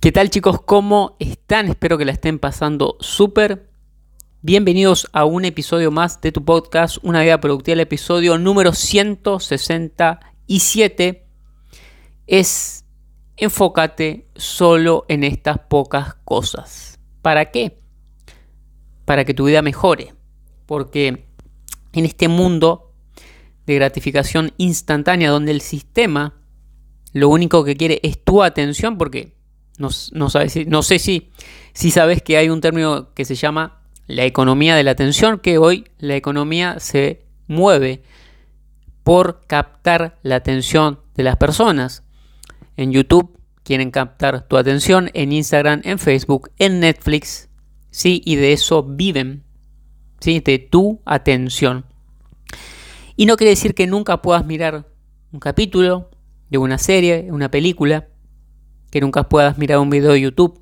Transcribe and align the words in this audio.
¿Qué 0.00 0.12
tal 0.12 0.30
chicos? 0.30 0.62
¿Cómo 0.62 1.16
están? 1.18 1.68
Espero 1.68 1.98
que 1.98 2.06
la 2.06 2.12
estén 2.12 2.38
pasando 2.38 2.96
súper. 3.00 3.68
Bienvenidos 4.40 5.10
a 5.12 5.26
un 5.26 5.44
episodio 5.44 5.90
más 5.90 6.22
de 6.22 6.32
tu 6.32 6.42
podcast, 6.42 6.96
Una 7.02 7.20
vida 7.20 7.38
productiva, 7.38 7.74
el 7.74 7.80
episodio 7.80 8.38
número 8.38 8.72
167. 8.72 11.26
Es 12.26 12.86
enfócate 13.36 14.26
solo 14.36 15.04
en 15.08 15.22
estas 15.22 15.58
pocas 15.68 16.14
cosas. 16.24 16.98
¿Para 17.20 17.50
qué? 17.50 17.76
Para 19.04 19.26
que 19.26 19.34
tu 19.34 19.44
vida 19.44 19.60
mejore. 19.60 20.14
Porque 20.64 21.26
en 21.92 22.06
este 22.06 22.28
mundo 22.28 22.94
de 23.66 23.74
gratificación 23.74 24.54
instantánea 24.56 25.28
donde 25.28 25.52
el 25.52 25.60
sistema 25.60 26.40
lo 27.12 27.28
único 27.28 27.64
que 27.64 27.76
quiere 27.76 28.00
es 28.02 28.24
tu 28.24 28.42
atención, 28.42 28.96
porque 28.96 29.38
no, 29.80 29.88
no 30.12 30.82
sé 30.82 30.98
si, 30.98 31.30
si 31.72 31.90
sabes 31.90 32.22
que 32.22 32.36
hay 32.36 32.48
un 32.48 32.60
término 32.60 33.12
que 33.14 33.24
se 33.24 33.34
llama 33.34 33.80
la 34.06 34.24
economía 34.24 34.76
de 34.76 34.84
la 34.84 34.92
atención, 34.92 35.38
que 35.38 35.58
hoy 35.58 35.86
la 35.98 36.16
economía 36.16 36.78
se 36.78 37.24
mueve 37.46 38.02
por 39.02 39.42
captar 39.46 40.18
la 40.22 40.36
atención 40.36 41.00
de 41.14 41.22
las 41.24 41.36
personas. 41.36 42.04
En 42.76 42.92
YouTube 42.92 43.36
quieren 43.62 43.90
captar 43.90 44.46
tu 44.46 44.56
atención, 44.56 45.10
en 45.14 45.32
Instagram, 45.32 45.80
en 45.84 45.98
Facebook, 45.98 46.50
en 46.58 46.80
Netflix, 46.80 47.48
¿sí? 47.90 48.22
Y 48.24 48.36
de 48.36 48.52
eso 48.52 48.82
viven. 48.82 49.44
De 50.22 50.58
tu 50.58 51.00
atención. 51.06 51.86
Y 53.16 53.24
no 53.24 53.36
quiere 53.36 53.52
decir 53.52 53.74
que 53.74 53.86
nunca 53.86 54.20
puedas 54.20 54.44
mirar 54.44 54.86
un 55.32 55.40
capítulo 55.40 56.10
de 56.50 56.58
una 56.58 56.76
serie, 56.76 57.28
una 57.30 57.50
película, 57.50 58.09
que 58.90 59.00
nunca 59.00 59.28
puedas 59.28 59.58
mirar 59.58 59.78
un 59.78 59.90
video 59.90 60.12
de 60.12 60.20
YouTube, 60.20 60.60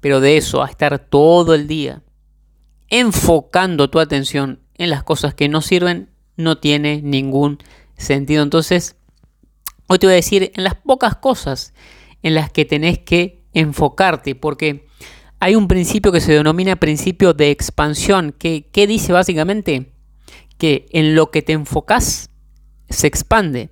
pero 0.00 0.20
de 0.20 0.36
eso 0.36 0.62
a 0.62 0.68
estar 0.68 0.98
todo 0.98 1.54
el 1.54 1.66
día 1.66 2.02
enfocando 2.90 3.88
tu 3.90 4.00
atención 4.00 4.60
en 4.76 4.90
las 4.90 5.02
cosas 5.02 5.34
que 5.34 5.48
no 5.48 5.62
sirven, 5.62 6.10
no 6.36 6.58
tiene 6.58 7.00
ningún 7.02 7.58
sentido. 7.96 8.42
Entonces, 8.42 8.96
hoy 9.88 9.98
te 9.98 10.06
voy 10.06 10.12
a 10.12 10.16
decir 10.16 10.52
en 10.54 10.64
las 10.64 10.74
pocas 10.74 11.16
cosas 11.16 11.74
en 12.22 12.34
las 12.34 12.50
que 12.50 12.64
tenés 12.64 12.98
que 12.98 13.44
enfocarte, 13.52 14.34
porque 14.34 14.86
hay 15.40 15.56
un 15.56 15.68
principio 15.68 16.12
que 16.12 16.20
se 16.20 16.32
denomina 16.32 16.76
principio 16.76 17.34
de 17.34 17.50
expansión, 17.50 18.34
que, 18.36 18.68
que 18.70 18.86
dice 18.86 19.12
básicamente 19.12 19.92
que 20.58 20.86
en 20.90 21.14
lo 21.14 21.30
que 21.30 21.42
te 21.42 21.52
enfocas 21.52 22.30
se 22.88 23.06
expande. 23.06 23.70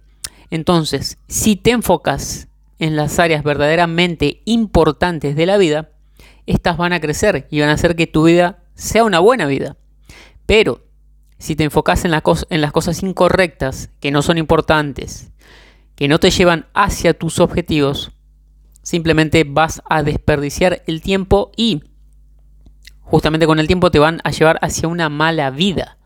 Entonces, 0.50 1.18
si 1.28 1.56
te 1.56 1.70
enfocas 1.70 2.48
en 2.82 2.96
las 2.96 3.20
áreas 3.20 3.44
verdaderamente 3.44 4.42
importantes 4.44 5.36
de 5.36 5.46
la 5.46 5.56
vida, 5.56 5.90
estas 6.46 6.76
van 6.76 6.92
a 6.92 7.00
crecer 7.00 7.46
y 7.48 7.60
van 7.60 7.68
a 7.68 7.74
hacer 7.74 7.94
que 7.94 8.08
tu 8.08 8.24
vida 8.24 8.64
sea 8.74 9.04
una 9.04 9.20
buena 9.20 9.46
vida. 9.46 9.76
Pero 10.46 10.84
si 11.38 11.54
te 11.54 11.62
enfocas 11.62 12.04
en, 12.04 12.10
en 12.12 12.60
las 12.60 12.72
cosas 12.72 13.04
incorrectas, 13.04 13.90
que 14.00 14.10
no 14.10 14.20
son 14.20 14.36
importantes, 14.36 15.30
que 15.94 16.08
no 16.08 16.18
te 16.18 16.32
llevan 16.32 16.66
hacia 16.74 17.16
tus 17.16 17.38
objetivos, 17.38 18.10
simplemente 18.82 19.44
vas 19.44 19.80
a 19.88 20.02
desperdiciar 20.02 20.82
el 20.88 21.02
tiempo 21.02 21.52
y 21.56 21.84
justamente 22.98 23.46
con 23.46 23.60
el 23.60 23.68
tiempo 23.68 23.92
te 23.92 24.00
van 24.00 24.20
a 24.24 24.32
llevar 24.32 24.58
hacia 24.60 24.88
una 24.88 25.08
mala 25.08 25.52
vida. 25.52 25.98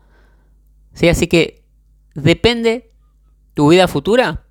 ¿Sí? 0.93 1.09
Así 1.09 1.25
que 1.25 1.63
depende 2.13 2.91
tu 3.55 3.69
vida 3.69 3.87
futura 3.87 4.46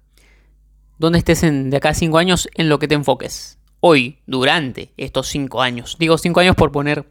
donde 0.99 1.19
estés 1.19 1.43
en, 1.43 1.71
de 1.71 1.77
acá 1.77 1.91
a 1.91 1.95
5 1.95 2.19
años 2.19 2.49
en 2.55 2.69
lo 2.69 2.79
que 2.79 2.89
te 2.89 2.95
enfoques. 2.95 3.59
Hoy, 3.81 4.21
durante 4.27 4.93
estos 4.97 5.29
5 5.29 5.63
años. 5.63 5.97
Digo 5.99 6.19
5 6.19 6.41
años 6.41 6.57
por 6.57 6.73
poner 6.73 7.07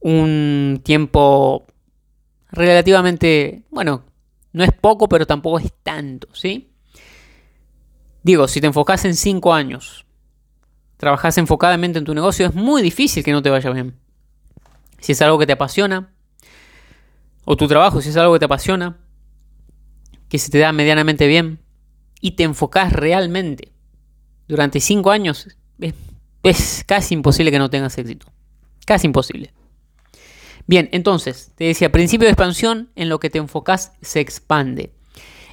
un 0.00 0.80
tiempo 0.82 1.66
relativamente, 2.50 3.62
bueno, 3.70 4.04
no 4.52 4.64
es 4.64 4.72
poco, 4.72 5.08
pero 5.08 5.26
tampoco 5.26 5.58
es 5.58 5.72
tanto, 5.82 6.28
¿sí? 6.34 6.70
Digo, 8.22 8.46
si 8.48 8.60
te 8.60 8.66
enfocas 8.66 9.04
en 9.04 9.16
5 9.16 9.54
años, 9.54 10.04
trabajas 10.96 11.38
enfocadamente 11.38 11.98
en 11.98 12.04
tu 12.04 12.14
negocio, 12.14 12.46
es 12.46 12.54
muy 12.54 12.82
difícil 12.82 13.24
que 13.24 13.32
no 13.32 13.42
te 13.42 13.50
vaya 13.50 13.70
bien. 13.70 13.96
Si 14.98 15.12
es 15.12 15.22
algo 15.22 15.38
que 15.38 15.46
te 15.46 15.52
apasiona, 15.52 16.12
o 17.44 17.56
tu 17.56 17.66
trabajo, 17.66 18.00
si 18.00 18.10
es 18.10 18.16
algo 18.16 18.34
que 18.34 18.38
te 18.38 18.44
apasiona, 18.44 18.98
que 20.28 20.38
se 20.38 20.50
te 20.50 20.58
da 20.58 20.72
medianamente 20.72 21.26
bien, 21.26 21.61
y 22.22 22.30
te 22.30 22.44
enfocas 22.44 22.94
realmente 22.94 23.72
durante 24.48 24.80
cinco 24.80 25.10
años, 25.10 25.48
es, 26.42 26.84
casi 26.86 27.14
imposible 27.14 27.50
que 27.50 27.58
no 27.58 27.68
tengas 27.68 27.98
éxito. 27.98 28.26
Casi 28.86 29.06
imposible. 29.06 29.52
Bien, 30.66 30.88
entonces, 30.92 31.52
te 31.56 31.64
decía, 31.64 31.92
principio 31.92 32.26
de 32.26 32.32
expansión, 32.32 32.90
en 32.94 33.08
lo 33.08 33.18
que 33.18 33.28
te 33.30 33.38
enfocas 33.38 33.92
se 34.00 34.20
expande. 34.20 34.92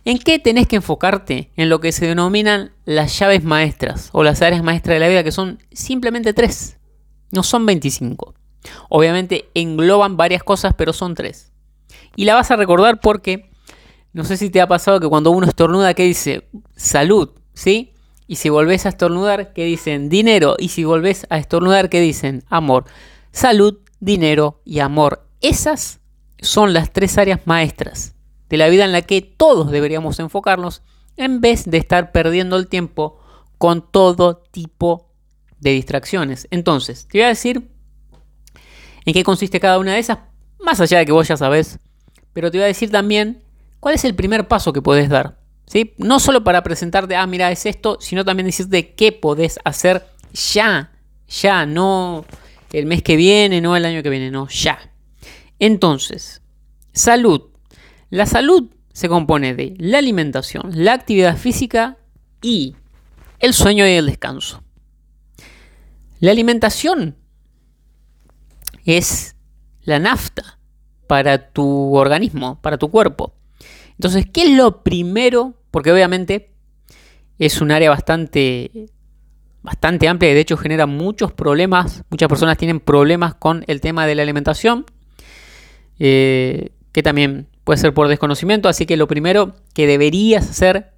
¿En 0.06 0.20
qué 0.20 0.40
tenés 0.40 0.68
que 0.68 0.78
enfocarte? 0.78 1.52
En 1.56 1.70
lo 1.70 1.80
que 1.80 1.92
se 1.92 2.08
denominan 2.08 2.72
las 2.86 3.18
llaves 3.18 3.44
maestras 3.44 4.10
o 4.12 4.24
las 4.24 4.42
áreas 4.42 4.64
maestras 4.64 4.96
de 4.96 5.00
la 5.00 5.10
vida, 5.10 5.24
que 5.24 5.32
son 5.32 5.60
simplemente 5.72 6.34
tres. 6.34 6.78
No 7.32 7.44
son 7.44 7.66
25. 7.66 8.34
Obviamente 8.90 9.50
engloban 9.54 10.18
varias 10.18 10.44
cosas, 10.44 10.74
pero 10.78 10.94
son 10.94 11.16
tres. 11.16 11.52
Y 12.16 12.26
la 12.26 12.36
vas 12.36 12.52
a 12.52 12.56
recordar 12.56 13.00
porque 13.00 13.49
no 14.14 14.24
sé 14.24 14.38
si 14.38 14.50
te 14.50 14.62
ha 14.62 14.68
pasado 14.68 15.00
que 15.00 15.08
cuando 15.08 15.32
uno 15.32 15.48
estornuda, 15.48 15.94
¿qué 15.94 16.04
dice? 16.04 16.48
Salud, 16.76 17.30
¿sí? 17.54 17.94
Y 18.28 18.36
si 18.36 18.50
volvés 18.50 18.86
a 18.86 18.90
estornudar, 18.90 19.54
¿qué 19.54 19.66
dicen? 19.66 20.10
Dinero. 20.10 20.56
Y 20.58 20.70
si 20.70 20.84
volvés 20.84 21.26
a 21.30 21.38
estornudar, 21.38 21.90
¿qué 21.90 22.00
dicen? 22.00 22.44
Amor. 22.50 22.86
Salud, 23.32 23.80
dinero 24.00 24.62
y 24.66 24.80
amor. 24.80 25.28
Esas 25.42 26.00
son 26.40 26.74
las 26.74 26.92
tres 26.92 27.18
áreas 27.18 27.42
maestras 27.46 28.16
de 28.50 28.58
la 28.58 28.70
vida 28.70 28.86
en 28.86 28.92
la 28.92 29.02
que 29.04 29.22
todos 29.22 29.72
deberíamos 29.72 30.20
enfocarnos 30.20 30.82
en 31.18 31.42
vez 31.42 31.70
de 31.70 31.78
estar 31.78 32.12
perdiendo 32.12 32.56
el 32.58 32.68
tiempo 32.68 33.20
con 33.58 33.92
todo 33.92 34.44
tipo 34.52 35.12
de 35.60 35.72
distracciones. 35.72 36.48
Entonces, 36.50 37.08
te 37.08 37.20
voy 37.20 37.26
a 37.26 37.30
decir 37.30 37.70
en 39.06 39.14
qué 39.14 39.24
consiste 39.24 39.60
cada 39.60 39.80
una 39.80 39.94
de 39.94 40.00
esas, 40.00 40.20
más 40.60 40.80
allá 40.80 41.00
de 41.00 41.06
que 41.06 41.12
vos 41.12 41.28
ya 41.28 41.38
sabés, 41.38 41.80
pero 42.34 42.52
te 42.52 42.58
voy 42.58 42.64
a 42.66 42.68
decir 42.68 42.90
también 42.90 43.44
¿Cuál 43.80 43.96
es 43.96 44.06
el 44.06 44.16
primer 44.16 44.48
paso 44.48 44.74
que 44.74 44.82
puedes 44.82 45.10
dar? 45.10 45.40
¿Sí? 45.66 45.94
No 45.98 46.20
solo 46.20 46.44
para 46.44 46.64
presentarte, 46.64 47.16
ah, 47.16 47.28
mira, 47.28 47.52
es 47.52 47.66
esto, 47.66 47.98
sino 48.02 48.26
también 48.26 48.48
decirte 48.48 48.94
qué 48.94 49.12
podés 49.12 49.60
hacer 49.64 50.06
ya, 50.34 50.92
ya, 51.28 51.66
no 51.66 52.26
el 52.74 52.86
mes 52.86 53.04
que 53.04 53.16
viene, 53.16 53.62
no 53.62 53.76
el 53.76 53.86
año 53.86 54.04
que 54.04 54.10
viene, 54.10 54.32
no, 54.32 54.48
ya. 54.48 54.80
Entonces, 55.60 56.42
salud. 56.94 57.44
La 58.10 58.26
salud 58.26 58.70
se 58.94 59.08
compone 59.08 59.56
de 59.56 59.76
la 59.78 60.00
alimentación, 60.00 60.72
la 60.74 60.94
actividad 60.94 61.38
física 61.38 61.98
y 62.42 62.76
el 63.40 63.54
sueño 63.54 63.88
y 63.88 63.92
el 63.92 64.08
descanso. 64.08 64.64
La 66.20 66.32
alimentación 66.32 67.16
es 68.86 69.36
la 69.84 70.00
nafta 70.00 70.60
para 71.08 71.52
tu 71.52 71.96
organismo, 71.96 72.60
para 72.62 72.78
tu 72.78 72.90
cuerpo. 72.92 73.34
Entonces, 74.00 74.28
¿qué 74.32 74.44
es 74.44 74.52
lo 74.52 74.82
primero? 74.82 75.56
Porque 75.72 75.92
obviamente 75.92 76.54
es 77.38 77.60
un 77.60 77.70
área 77.70 77.90
bastante, 77.90 78.88
bastante 79.62 80.08
amplia 80.08 80.32
y 80.32 80.36
de 80.36 80.40
hecho 80.40 80.56
genera 80.56 80.86
muchos 80.86 81.34
problemas. 81.34 82.06
Muchas 82.10 82.30
personas 82.30 82.58
tienen 82.58 82.80
problemas 82.80 83.36
con 83.36 83.66
el 83.68 83.82
tema 83.82 84.08
de 84.08 84.16
la 84.16 84.22
alimentación, 84.22 84.86
eh, 86.00 86.72
que 86.94 87.04
también 87.04 87.48
puede 87.66 87.78
ser 87.78 87.94
por 87.94 88.08
desconocimiento. 88.08 88.70
Así 88.70 88.86
que 88.86 88.96
lo 88.96 89.06
primero 89.06 89.58
que 89.74 89.86
deberías 89.86 90.50
hacer 90.50 90.94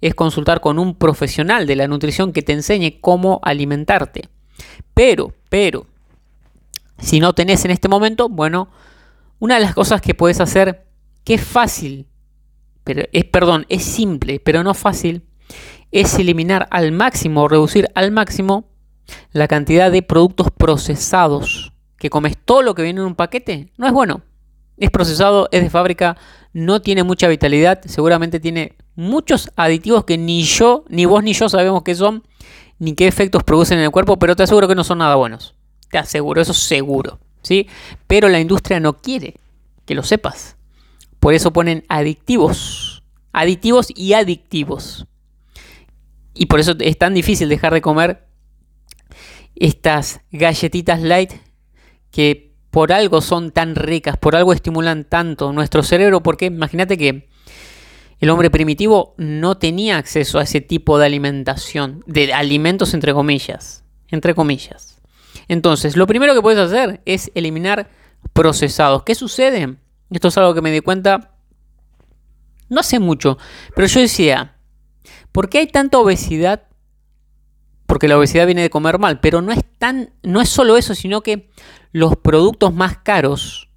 es 0.00 0.14
consultar 0.14 0.62
con 0.62 0.78
un 0.78 0.94
profesional 0.94 1.66
de 1.66 1.76
la 1.76 1.88
nutrición 1.88 2.32
que 2.32 2.40
te 2.40 2.54
enseñe 2.54 3.02
cómo 3.02 3.40
alimentarte. 3.42 4.30
Pero, 4.94 5.34
pero, 5.50 5.84
si 6.98 7.20
no 7.20 7.34
tenés 7.34 7.66
en 7.66 7.70
este 7.70 7.88
momento, 7.88 8.30
bueno, 8.30 8.70
una 9.40 9.56
de 9.56 9.60
las 9.60 9.74
cosas 9.74 10.00
que 10.00 10.14
puedes 10.14 10.40
hacer 10.40 10.86
que 11.22 11.34
es 11.34 11.44
fácil 11.44 12.06
pero 12.84 13.02
es, 13.12 13.24
perdón, 13.24 13.66
es 13.68 13.84
simple, 13.84 14.40
pero 14.40 14.62
no 14.62 14.74
fácil, 14.74 15.22
es 15.92 16.18
eliminar 16.18 16.68
al 16.70 16.92
máximo 16.92 17.48
reducir 17.48 17.88
al 17.94 18.12
máximo 18.12 18.68
la 19.32 19.48
cantidad 19.48 19.90
de 19.90 20.02
productos 20.02 20.48
procesados 20.56 21.72
que 21.98 22.10
comes 22.10 22.36
todo 22.36 22.62
lo 22.62 22.74
que 22.74 22.82
viene 22.82 23.00
en 23.00 23.06
un 23.06 23.14
paquete, 23.14 23.70
no 23.76 23.86
es 23.86 23.92
bueno. 23.92 24.22
Es 24.76 24.90
procesado, 24.90 25.48
es 25.52 25.62
de 25.62 25.68
fábrica, 25.68 26.16
no 26.54 26.80
tiene 26.80 27.02
mucha 27.02 27.28
vitalidad, 27.28 27.82
seguramente 27.84 28.40
tiene 28.40 28.76
muchos 28.94 29.50
aditivos 29.56 30.04
que 30.04 30.16
ni 30.16 30.42
yo, 30.42 30.84
ni 30.88 31.04
vos 31.04 31.22
ni 31.22 31.34
yo 31.34 31.50
sabemos 31.50 31.82
qué 31.82 31.94
son, 31.94 32.22
ni 32.78 32.94
qué 32.94 33.06
efectos 33.06 33.42
producen 33.42 33.78
en 33.78 33.84
el 33.84 33.90
cuerpo, 33.90 34.18
pero 34.18 34.34
te 34.34 34.42
aseguro 34.42 34.68
que 34.68 34.74
no 34.74 34.84
son 34.84 34.98
nada 34.98 35.16
buenos. 35.16 35.54
Te 35.90 35.98
aseguro, 35.98 36.40
eso 36.40 36.54
seguro. 36.54 37.18
¿sí? 37.42 37.68
Pero 38.06 38.28
la 38.28 38.40
industria 38.40 38.80
no 38.80 38.96
quiere 38.96 39.34
que 39.84 39.94
lo 39.94 40.02
sepas. 40.02 40.56
Por 41.20 41.34
eso 41.34 41.52
ponen 41.52 41.84
adictivos. 41.88 43.02
Aditivos 43.32 43.88
y 43.94 44.14
adictivos. 44.14 45.06
Y 46.34 46.46
por 46.46 46.58
eso 46.58 46.74
es 46.80 46.98
tan 46.98 47.14
difícil 47.14 47.48
dejar 47.48 47.72
de 47.74 47.82
comer 47.82 48.26
estas 49.54 50.22
galletitas 50.32 51.00
light 51.02 51.32
que 52.10 52.54
por 52.70 52.92
algo 52.92 53.20
son 53.20 53.50
tan 53.50 53.74
ricas, 53.74 54.16
por 54.16 54.36
algo 54.36 54.52
estimulan 54.52 55.04
tanto 55.04 55.52
nuestro 55.52 55.82
cerebro, 55.82 56.22
porque 56.22 56.46
imagínate 56.46 56.96
que 56.96 57.28
el 58.20 58.30
hombre 58.30 58.50
primitivo 58.50 59.14
no 59.16 59.58
tenía 59.58 59.96
acceso 59.98 60.38
a 60.38 60.42
ese 60.42 60.60
tipo 60.60 60.98
de 60.98 61.06
alimentación, 61.06 62.04
de 62.06 62.32
alimentos 62.32 62.94
entre 62.94 63.12
comillas, 63.12 63.84
entre 64.08 64.34
comillas. 64.34 65.00
Entonces, 65.48 65.96
lo 65.96 66.06
primero 66.06 66.34
que 66.34 66.42
puedes 66.42 66.60
hacer 66.60 67.00
es 67.06 67.30
eliminar 67.34 67.90
procesados. 68.32 69.02
¿Qué 69.02 69.14
sucede? 69.14 69.76
Esto 70.10 70.28
es 70.28 70.38
algo 70.38 70.54
que 70.54 70.62
me 70.62 70.72
di 70.72 70.80
cuenta 70.80 71.34
no 72.68 72.80
hace 72.80 73.00
mucho, 73.00 73.36
pero 73.74 73.88
yo 73.88 74.00
decía, 74.00 74.56
¿por 75.32 75.48
qué 75.48 75.58
hay 75.58 75.66
tanta 75.66 75.98
obesidad? 75.98 76.68
Porque 77.86 78.06
la 78.06 78.16
obesidad 78.16 78.46
viene 78.46 78.62
de 78.62 78.70
comer 78.70 78.98
mal, 78.98 79.18
pero 79.20 79.42
no 79.42 79.50
es 79.52 79.64
tan 79.78 80.12
no 80.22 80.40
es 80.40 80.48
solo 80.48 80.76
eso, 80.76 80.94
sino 80.94 81.22
que 81.22 81.50
los 81.92 82.16
productos 82.16 82.72
más 82.72 82.98
caros 82.98 83.70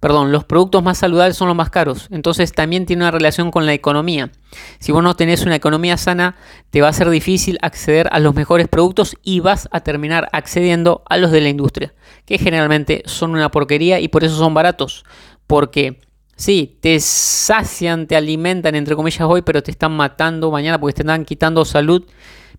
perdón, 0.00 0.30
los 0.30 0.44
productos 0.44 0.82
más 0.82 0.98
saludables 0.98 1.36
son 1.36 1.48
los 1.48 1.56
más 1.56 1.70
caros. 1.70 2.08
Entonces 2.10 2.52
también 2.52 2.86
tiene 2.86 3.02
una 3.02 3.10
relación 3.10 3.50
con 3.50 3.66
la 3.66 3.74
economía. 3.74 4.30
Si 4.78 4.92
vos 4.92 5.02
no 5.02 5.16
tenés 5.16 5.44
una 5.44 5.56
economía 5.56 5.96
sana, 5.96 6.36
te 6.70 6.80
va 6.80 6.88
a 6.88 6.92
ser 6.92 7.10
difícil 7.10 7.58
acceder 7.62 8.08
a 8.12 8.20
los 8.20 8.34
mejores 8.34 8.68
productos 8.68 9.16
y 9.22 9.40
vas 9.40 9.68
a 9.72 9.80
terminar 9.80 10.28
accediendo 10.32 11.02
a 11.08 11.16
los 11.16 11.32
de 11.32 11.40
la 11.40 11.48
industria, 11.48 11.94
que 12.26 12.38
generalmente 12.38 13.02
son 13.06 13.32
una 13.32 13.50
porquería 13.50 14.00
y 14.00 14.08
por 14.08 14.24
eso 14.24 14.36
son 14.36 14.54
baratos. 14.54 15.04
Porque 15.48 16.00
sí, 16.36 16.78
te 16.80 17.00
sacian, 17.00 18.06
te 18.06 18.14
alimentan, 18.14 18.76
entre 18.76 18.94
comillas, 18.94 19.22
hoy, 19.22 19.42
pero 19.42 19.64
te 19.64 19.72
están 19.72 19.96
matando 19.96 20.52
mañana 20.52 20.78
porque 20.78 20.94
te 20.94 21.02
están 21.02 21.24
quitando 21.24 21.64
salud, 21.64 22.06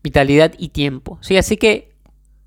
vitalidad 0.04 0.54
y 0.58 0.70
tiempo. 0.70 1.18
¿Sí? 1.22 1.38
Así 1.38 1.56
que 1.56 1.94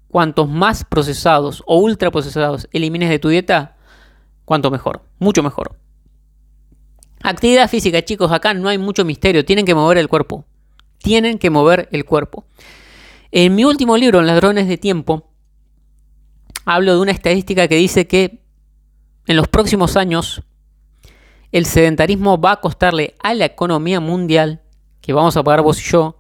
cuantos 0.09 0.49
más 0.51 0.85
procesados 0.85 1.63
o 1.65 1.79
ultraprocesados 1.79 2.69
elimines 2.73 3.09
de 3.09 3.19
tu 3.19 3.31
dieta, 3.31 3.77
cuanto 4.45 4.71
mejor, 4.71 5.03
mucho 5.19 5.43
mejor. 5.43 5.77
Actividad 7.23 7.71
física, 7.71 8.05
chicos, 8.05 8.33
acá 8.33 8.53
no 8.53 8.69
hay 8.69 8.79
mucho 8.79 9.05
misterio, 9.05 9.45
tienen 9.45 9.65
que 9.65 9.75
mover 9.75 9.97
el 9.97 10.09
cuerpo. 10.09 10.45
Tienen 10.99 11.39
que 11.39 11.51
mover 11.51 11.89
el 11.93 12.05
cuerpo. 12.05 12.45
En 13.31 13.55
mi 13.55 13.65
último 13.65 13.97
libro, 13.97 14.21
En 14.21 14.27
Ladrones 14.27 14.67
de 14.67 14.77
Tiempo, 14.77 15.31
hablo 16.65 16.95
de 16.95 17.01
una 17.01 17.13
estadística 17.13 17.69
que 17.69 17.77
dice 17.77 18.07
que 18.07 18.42
en 19.27 19.37
los 19.37 19.49
próximos 19.49 19.97
años 19.97 20.43
el 21.53 21.67
sedentarismo 21.67 22.41
va 22.41 22.53
a 22.53 22.61
costarle 22.61 23.15
a 23.23 23.35
la 23.35 23.45
economía 23.45 24.01
mundial, 24.01 24.63
que 25.01 25.13
vamos 25.13 25.37
a 25.37 25.43
pagar 25.43 25.63
vos 25.63 25.81
y 25.81 25.91
yo, 25.91 26.19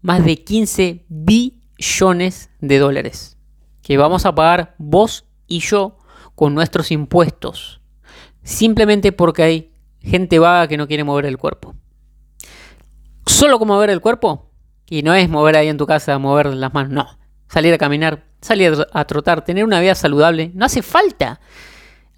más 0.00 0.24
de 0.24 0.42
15 0.42 1.04
billones 1.08 2.50
de 2.60 2.78
dólares. 2.78 3.36
Que 3.82 3.98
vamos 3.98 4.24
a 4.24 4.34
pagar 4.34 4.74
vos 4.78 5.26
y 5.46 5.60
yo 5.60 5.98
con 6.34 6.54
nuestros 6.54 6.90
impuestos, 6.90 7.82
simplemente 8.42 9.12
porque 9.12 9.42
hay 9.42 9.72
gente 10.00 10.38
vaga 10.38 10.68
que 10.68 10.78
no 10.78 10.88
quiere 10.88 11.04
mover 11.04 11.26
el 11.26 11.36
cuerpo. 11.36 11.74
Solo 13.26 13.58
con 13.58 13.68
mover 13.68 13.90
el 13.90 14.00
cuerpo, 14.00 14.50
y 14.88 15.02
no 15.02 15.14
es 15.14 15.28
mover 15.28 15.56
ahí 15.56 15.68
en 15.68 15.76
tu 15.76 15.86
casa, 15.86 16.18
mover 16.18 16.46
las 16.46 16.72
manos, 16.72 16.90
no. 16.90 17.18
Salir 17.48 17.74
a 17.74 17.78
caminar, 17.78 18.24
salir 18.40 18.74
a 18.92 19.04
trotar, 19.04 19.44
tener 19.44 19.64
una 19.64 19.80
vida 19.80 19.94
saludable, 19.94 20.50
no 20.54 20.64
hace 20.64 20.82
falta. 20.82 21.40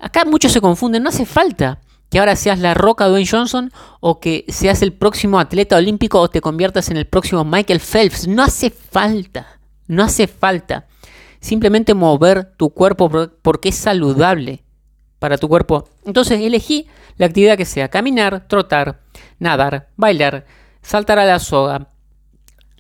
Acá 0.02 0.24
muchos 0.24 0.50
se 0.50 0.60
confunden, 0.60 1.04
no 1.04 1.10
hace 1.10 1.24
falta 1.24 1.80
que 2.10 2.18
ahora 2.18 2.34
seas 2.34 2.58
la 2.58 2.74
roca 2.74 3.06
Dwayne 3.06 3.26
Johnson 3.26 3.72
o 4.00 4.18
que 4.18 4.44
seas 4.48 4.82
el 4.82 4.92
próximo 4.92 5.38
atleta 5.38 5.76
olímpico 5.76 6.20
o 6.20 6.28
te 6.28 6.40
conviertas 6.40 6.90
en 6.90 6.96
el 6.96 7.06
próximo 7.06 7.44
Michael 7.44 7.78
Phelps. 7.80 8.26
No 8.26 8.42
hace 8.42 8.70
falta, 8.70 9.60
no 9.86 10.02
hace 10.02 10.26
falta 10.26 10.86
simplemente 11.40 11.94
mover 11.94 12.52
tu 12.56 12.70
cuerpo 12.70 13.10
porque 13.42 13.68
es 13.68 13.76
saludable 13.76 14.64
para 15.20 15.38
tu 15.38 15.48
cuerpo. 15.48 15.88
Entonces 16.04 16.40
elegí 16.40 16.88
la 17.16 17.26
actividad 17.26 17.56
que 17.56 17.64
sea 17.64 17.88
caminar, 17.88 18.48
trotar, 18.48 19.02
nadar, 19.38 19.88
bailar, 19.96 20.46
saltar 20.82 21.20
a 21.20 21.24
la 21.24 21.38
soga, 21.38 21.90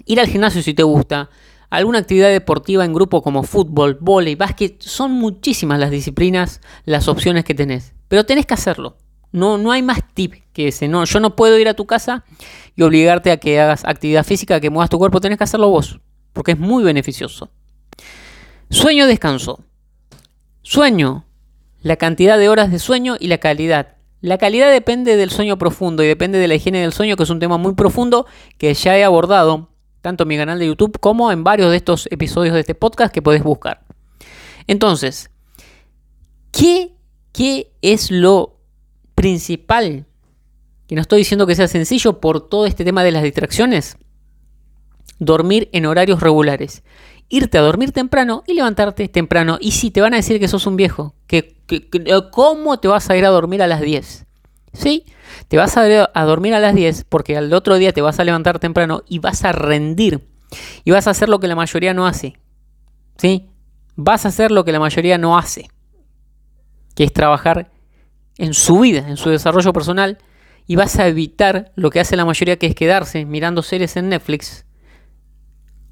ir 0.06 0.18
al 0.18 0.26
gimnasio 0.26 0.60
si 0.60 0.74
te 0.74 0.82
gusta, 0.82 1.30
alguna 1.72 2.00
actividad 2.00 2.28
deportiva 2.28 2.84
en 2.84 2.92
grupo 2.92 3.22
como 3.22 3.44
fútbol, 3.44 3.96
vóley, 3.98 4.34
básquet, 4.34 4.76
son 4.82 5.12
muchísimas 5.12 5.80
las 5.80 5.90
disciplinas, 5.90 6.60
las 6.84 7.08
opciones 7.08 7.44
que 7.44 7.54
tenés, 7.54 7.94
pero 8.08 8.26
tenés 8.26 8.44
que 8.44 8.52
hacerlo. 8.52 8.98
No, 9.32 9.56
no 9.56 9.72
hay 9.72 9.80
más 9.80 10.00
tip 10.12 10.34
que 10.52 10.68
ese. 10.68 10.86
No, 10.86 11.06
yo 11.06 11.18
no 11.18 11.34
puedo 11.34 11.58
ir 11.58 11.68
a 11.68 11.74
tu 11.74 11.86
casa 11.86 12.24
y 12.76 12.82
obligarte 12.82 13.30
a 13.30 13.38
que 13.38 13.58
hagas 13.58 13.86
actividad 13.86 14.22
física, 14.22 14.60
que 14.60 14.68
muevas 14.68 14.90
tu 14.90 14.98
cuerpo, 14.98 15.22
tenés 15.22 15.38
que 15.38 15.44
hacerlo 15.44 15.70
vos, 15.70 15.98
porque 16.34 16.52
es 16.52 16.58
muy 16.58 16.84
beneficioso. 16.84 17.48
Sueño, 18.68 19.06
descanso. 19.06 19.64
Sueño, 20.60 21.24
la 21.80 21.96
cantidad 21.96 22.36
de 22.36 22.50
horas 22.50 22.70
de 22.70 22.80
sueño 22.80 23.16
y 23.18 23.28
la 23.28 23.38
calidad. 23.38 23.96
La 24.20 24.36
calidad 24.36 24.70
depende 24.70 25.16
del 25.16 25.30
sueño 25.30 25.56
profundo 25.56 26.02
y 26.02 26.06
depende 26.06 26.38
de 26.38 26.48
la 26.48 26.54
higiene 26.54 26.82
del 26.82 26.92
sueño, 26.92 27.16
que 27.16 27.22
es 27.22 27.30
un 27.30 27.40
tema 27.40 27.56
muy 27.56 27.72
profundo 27.74 28.26
que 28.58 28.74
ya 28.74 28.98
he 28.98 29.04
abordado 29.04 29.71
tanto 30.02 30.24
en 30.24 30.28
mi 30.28 30.36
canal 30.36 30.58
de 30.58 30.66
YouTube 30.66 30.98
como 31.00 31.32
en 31.32 31.44
varios 31.44 31.70
de 31.70 31.76
estos 31.76 32.06
episodios 32.10 32.54
de 32.54 32.60
este 32.60 32.74
podcast 32.74 33.14
que 33.14 33.22
podés 33.22 33.42
buscar. 33.42 33.84
Entonces, 34.66 35.30
¿qué, 36.50 36.92
qué 37.32 37.72
es 37.80 38.10
lo 38.10 38.60
principal? 39.14 40.04
Que 40.86 40.94
no 40.94 41.00
estoy 41.00 41.20
diciendo 41.20 41.46
que 41.46 41.54
sea 41.54 41.68
sencillo 41.68 42.20
por 42.20 42.48
todo 42.48 42.66
este 42.66 42.84
tema 42.84 43.02
de 43.02 43.12
las 43.12 43.22
distracciones. 43.22 43.96
Dormir 45.18 45.70
en 45.72 45.86
horarios 45.86 46.20
regulares 46.20 46.82
irte 47.32 47.56
a 47.56 47.62
dormir 47.62 47.92
temprano 47.92 48.44
y 48.46 48.52
levantarte 48.52 49.08
temprano. 49.08 49.56
Y 49.58 49.72
si 49.72 49.90
te 49.90 50.02
van 50.02 50.12
a 50.12 50.18
decir 50.18 50.38
que 50.38 50.48
sos 50.48 50.66
un 50.66 50.76
viejo, 50.76 51.14
que, 51.26 51.56
¿cómo 52.30 52.78
te 52.78 52.88
vas 52.88 53.08
a 53.08 53.16
ir 53.16 53.24
a 53.24 53.30
dormir 53.30 53.62
a 53.62 53.66
las 53.66 53.80
10? 53.80 54.26
¿Sí? 54.72 55.04
Te 55.48 55.56
vas 55.56 55.76
a, 55.76 56.10
a 56.14 56.24
dormir 56.24 56.54
a 56.54 56.60
las 56.60 56.74
10 56.74 57.04
porque 57.04 57.36
al 57.36 57.52
otro 57.52 57.76
día 57.76 57.92
te 57.92 58.00
vas 58.00 58.18
a 58.18 58.24
levantar 58.24 58.58
temprano 58.58 59.02
y 59.08 59.18
vas 59.18 59.44
a 59.44 59.52
rendir. 59.52 60.26
Y 60.84 60.90
vas 60.90 61.06
a 61.06 61.10
hacer 61.10 61.28
lo 61.28 61.40
que 61.40 61.48
la 61.48 61.56
mayoría 61.56 61.94
no 61.94 62.06
hace. 62.06 62.38
¿Sí? 63.16 63.48
Vas 63.96 64.24
a 64.24 64.28
hacer 64.28 64.50
lo 64.50 64.64
que 64.64 64.72
la 64.72 64.80
mayoría 64.80 65.18
no 65.18 65.36
hace. 65.36 65.68
Que 66.94 67.04
es 67.04 67.12
trabajar 67.12 67.70
en 68.38 68.54
su 68.54 68.80
vida, 68.80 69.08
en 69.08 69.16
su 69.16 69.30
desarrollo 69.30 69.72
personal. 69.72 70.18
Y 70.66 70.76
vas 70.76 70.98
a 70.98 71.06
evitar 71.06 71.72
lo 71.74 71.90
que 71.90 72.00
hace 72.00 72.16
la 72.16 72.24
mayoría, 72.24 72.58
que 72.58 72.66
es 72.66 72.74
quedarse 72.74 73.24
mirando 73.24 73.62
series 73.62 73.96
en 73.96 74.08
Netflix 74.08 74.64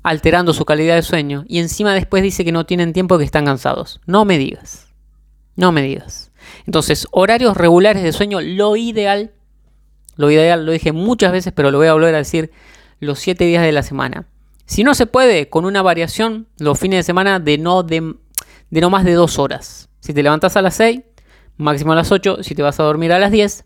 alterando 0.03 0.53
su 0.53 0.65
calidad 0.65 0.95
de 0.95 1.03
sueño 1.03 1.45
y 1.47 1.59
encima 1.59 1.95
después 1.95 2.23
dice 2.23 2.45
que 2.45 2.53
no 2.53 2.65
tienen 2.65 2.93
tiempo 2.93 3.19
que 3.19 3.25
están 3.25 3.45
cansados. 3.45 4.01
No 4.07 4.25
me 4.25 4.39
digas. 4.39 4.89
No 5.57 5.73
me 5.73 5.83
digas. 5.83 6.30
Entonces, 6.67 7.07
horarios 7.11 7.57
regulares 7.57 8.03
de 8.03 8.13
sueño, 8.13 8.41
lo 8.41 8.77
ideal, 8.77 9.33
lo 10.17 10.31
ideal, 10.31 10.67
lo 10.67 10.73
dije 10.73 10.93
muchas 10.93 11.33
veces, 11.33 11.53
pero 11.55 11.71
lo 11.71 11.79
voy 11.79 11.89
a 11.89 11.93
volver 11.93 12.15
a 12.15 12.19
decir, 12.19 12.51
los 12.99 13.19
7 13.19 13.45
días 13.45 13.63
de 13.63 13.73
la 13.73 13.83
semana. 13.83 14.27
Si 14.67 14.85
no 14.85 14.95
se 14.95 15.07
puede, 15.07 15.49
con 15.49 15.65
una 15.65 15.83
variación, 15.83 16.47
los 16.59 16.79
fines 16.79 16.99
de 16.99 17.03
semana 17.03 17.41
de 17.41 17.59
no, 17.59 17.83
de, 17.83 18.15
de 18.71 18.81
no 18.81 18.91
más 18.91 19.05
de 19.05 19.15
2 19.15 19.39
horas. 19.39 19.89
Si 20.01 20.15
te 20.15 20.23
levantas 20.23 20.57
a 20.57 20.63
las 20.63 20.75
6, 20.77 21.01
máximo 21.57 21.93
a 21.93 21.97
las 21.97 22.13
8. 22.13 22.43
Si 22.43 22.55
te 22.55 22.63
vas 22.63 22.79
a 22.81 22.85
dormir 22.85 23.13
a 23.13 23.19
las 23.19 23.31
10, 23.31 23.65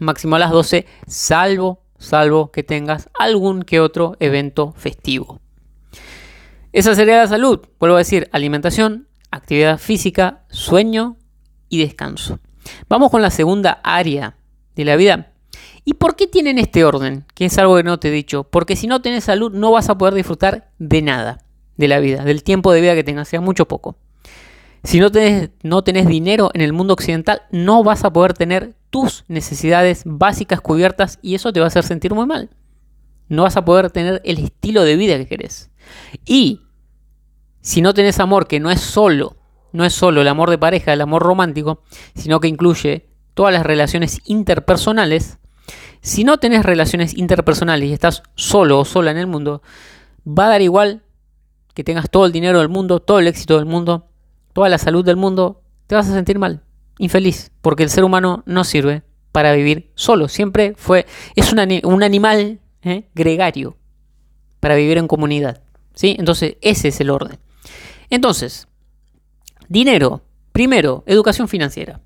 máximo 0.00 0.36
a 0.36 0.38
las 0.38 0.50
12, 0.50 0.86
salvo 1.06 1.80
salvo 2.00 2.50
que 2.50 2.64
tengas 2.64 3.08
algún 3.18 3.62
que 3.62 3.78
otro 3.78 4.16
evento 4.18 4.72
festivo. 4.72 5.40
Esa 6.72 6.94
sería 6.94 7.18
la 7.18 7.28
salud. 7.28 7.60
Vuelvo 7.78 7.96
a 7.96 8.00
decir, 8.00 8.28
alimentación, 8.32 9.08
actividad 9.30 9.78
física, 9.78 10.44
sueño 10.48 11.16
y 11.70 11.78
descanso. 11.78 12.38
Vamos 12.88 13.10
con 13.10 13.22
la 13.22 13.30
segunda 13.30 13.80
área 13.82 14.36
de 14.76 14.84
la 14.84 14.96
vida. 14.96 15.32
¿Y 15.84 15.94
por 15.94 16.14
qué 16.16 16.26
tienen 16.26 16.58
este 16.58 16.84
orden? 16.84 17.24
Que 17.34 17.46
es 17.46 17.56
algo 17.56 17.76
que 17.76 17.82
no 17.82 17.98
te 17.98 18.08
he 18.08 18.12
dicho. 18.12 18.44
Porque 18.44 18.76
si 18.76 18.86
no 18.86 19.00
tenés 19.00 19.24
salud 19.24 19.50
no 19.52 19.70
vas 19.70 19.88
a 19.88 19.96
poder 19.96 20.12
disfrutar 20.12 20.70
de 20.78 21.00
nada 21.00 21.44
de 21.76 21.88
la 21.88 21.98
vida, 21.98 22.24
del 22.24 22.42
tiempo 22.42 22.72
de 22.72 22.82
vida 22.82 22.94
que 22.94 23.04
tengas, 23.04 23.28
sea 23.28 23.40
mucho 23.40 23.66
poco. 23.66 23.96
Si 24.84 25.00
no 25.00 25.10
tenés, 25.10 25.50
no 25.62 25.82
tenés 25.82 26.06
dinero 26.06 26.50
en 26.54 26.60
el 26.60 26.72
mundo 26.72 26.92
occidental, 26.94 27.42
no 27.50 27.82
vas 27.82 28.04
a 28.04 28.12
poder 28.12 28.34
tener 28.34 28.74
tus 28.90 29.24
necesidades 29.28 30.02
básicas 30.04 30.60
cubiertas 30.60 31.18
y 31.22 31.34
eso 31.34 31.52
te 31.52 31.60
va 31.60 31.66
a 31.66 31.68
hacer 31.68 31.84
sentir 31.84 32.14
muy 32.14 32.26
mal. 32.26 32.50
No 33.28 33.44
vas 33.44 33.56
a 33.56 33.64
poder 33.64 33.90
tener 33.90 34.20
el 34.24 34.38
estilo 34.38 34.82
de 34.82 34.96
vida 34.96 35.16
que 35.16 35.26
querés. 35.26 35.70
Y 36.26 36.62
si 37.60 37.80
no 37.82 37.94
tenés 37.94 38.18
amor, 38.20 38.46
que 38.46 38.60
no 38.60 38.70
es 38.70 38.80
solo 38.80 39.36
no 39.72 39.84
es 39.84 39.92
solo 39.94 40.20
el 40.20 40.28
amor 40.28 40.50
de 40.50 40.58
pareja, 40.58 40.92
el 40.92 41.00
amor 41.00 41.22
romántico, 41.22 41.82
sino 42.14 42.40
que 42.40 42.48
incluye 42.48 43.06
todas 43.34 43.52
las 43.52 43.64
relaciones 43.64 44.20
interpersonales. 44.24 45.38
Si 46.00 46.24
no 46.24 46.38
tenés 46.38 46.64
relaciones 46.64 47.16
interpersonales 47.16 47.88
y 47.88 47.92
estás 47.92 48.22
solo 48.34 48.80
o 48.80 48.84
sola 48.84 49.10
en 49.10 49.18
el 49.18 49.26
mundo, 49.26 49.62
va 50.26 50.46
a 50.46 50.50
dar 50.50 50.62
igual 50.62 51.02
que 51.74 51.84
tengas 51.84 52.10
todo 52.10 52.26
el 52.26 52.32
dinero 52.32 52.58
del 52.58 52.68
mundo, 52.68 53.00
todo 53.00 53.18
el 53.18 53.28
éxito 53.28 53.56
del 53.56 53.66
mundo, 53.66 54.08
toda 54.52 54.68
la 54.68 54.78
salud 54.78 55.04
del 55.04 55.16
mundo, 55.16 55.62
te 55.86 55.94
vas 55.94 56.08
a 56.08 56.12
sentir 56.12 56.38
mal, 56.38 56.62
infeliz, 56.98 57.50
porque 57.60 57.82
el 57.82 57.90
ser 57.90 58.04
humano 58.04 58.42
no 58.46 58.64
sirve 58.64 59.02
para 59.32 59.52
vivir 59.52 59.90
solo. 59.94 60.28
Siempre 60.28 60.74
fue, 60.76 61.06
es 61.36 61.52
un, 61.52 61.58
animal 62.02 62.60
¿eh? 62.82 63.08
gregario 63.14 63.76
para 64.58 64.74
vivir 64.74 64.98
en 64.98 65.08
comunidad. 65.08 65.62
¿sí? 65.94 66.16
Entonces, 66.18 66.56
ese 66.60 66.88
es 66.88 67.00
el 67.00 67.10
orden. 67.10 67.38
Entonces, 68.10 68.68
dinero. 69.70 70.22
Primero, 70.52 71.04
educación 71.06 71.48
financiera. 71.48 72.00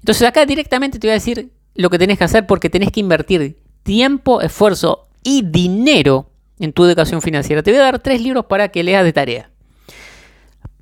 Entonces, 0.00 0.28
acá 0.28 0.44
directamente 0.44 0.98
te 0.98 1.06
voy 1.06 1.12
a 1.12 1.14
decir 1.14 1.52
lo 1.74 1.88
que 1.88 1.98
tenés 1.98 2.18
que 2.18 2.24
hacer 2.24 2.46
porque 2.46 2.68
tenés 2.68 2.92
que 2.92 3.00
invertir 3.00 3.62
tiempo, 3.84 4.42
esfuerzo 4.42 5.08
y 5.22 5.42
dinero 5.42 6.30
en 6.58 6.72
tu 6.72 6.84
educación 6.84 7.22
financiera. 7.22 7.62
Te 7.62 7.70
voy 7.70 7.80
a 7.80 7.84
dar 7.84 8.00
tres 8.00 8.20
libros 8.20 8.46
para 8.46 8.68
que 8.68 8.82
leas 8.82 9.04
de 9.04 9.12
tarea. 9.12 9.50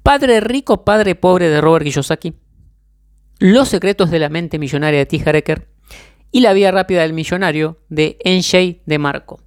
Padre 0.02 0.40
rico, 0.40 0.84
padre 0.84 1.14
pobre 1.14 1.48
de 1.48 1.60
Robert 1.60 1.84
Kiyosaki. 1.84 2.34
Los 3.38 3.68
secretos 3.68 4.10
de 4.10 4.18
la 4.18 4.30
mente 4.30 4.58
millonaria 4.58 4.98
de 5.00 5.06
T. 5.06 5.22
Hareker 5.24 5.68
y 6.32 6.40
La 6.40 6.54
vía 6.54 6.70
rápida 6.70 7.02
del 7.02 7.12
millonario 7.12 7.78
de 7.90 8.16
Enshei 8.24 8.80
de 8.86 8.98
Marco. 8.98 9.40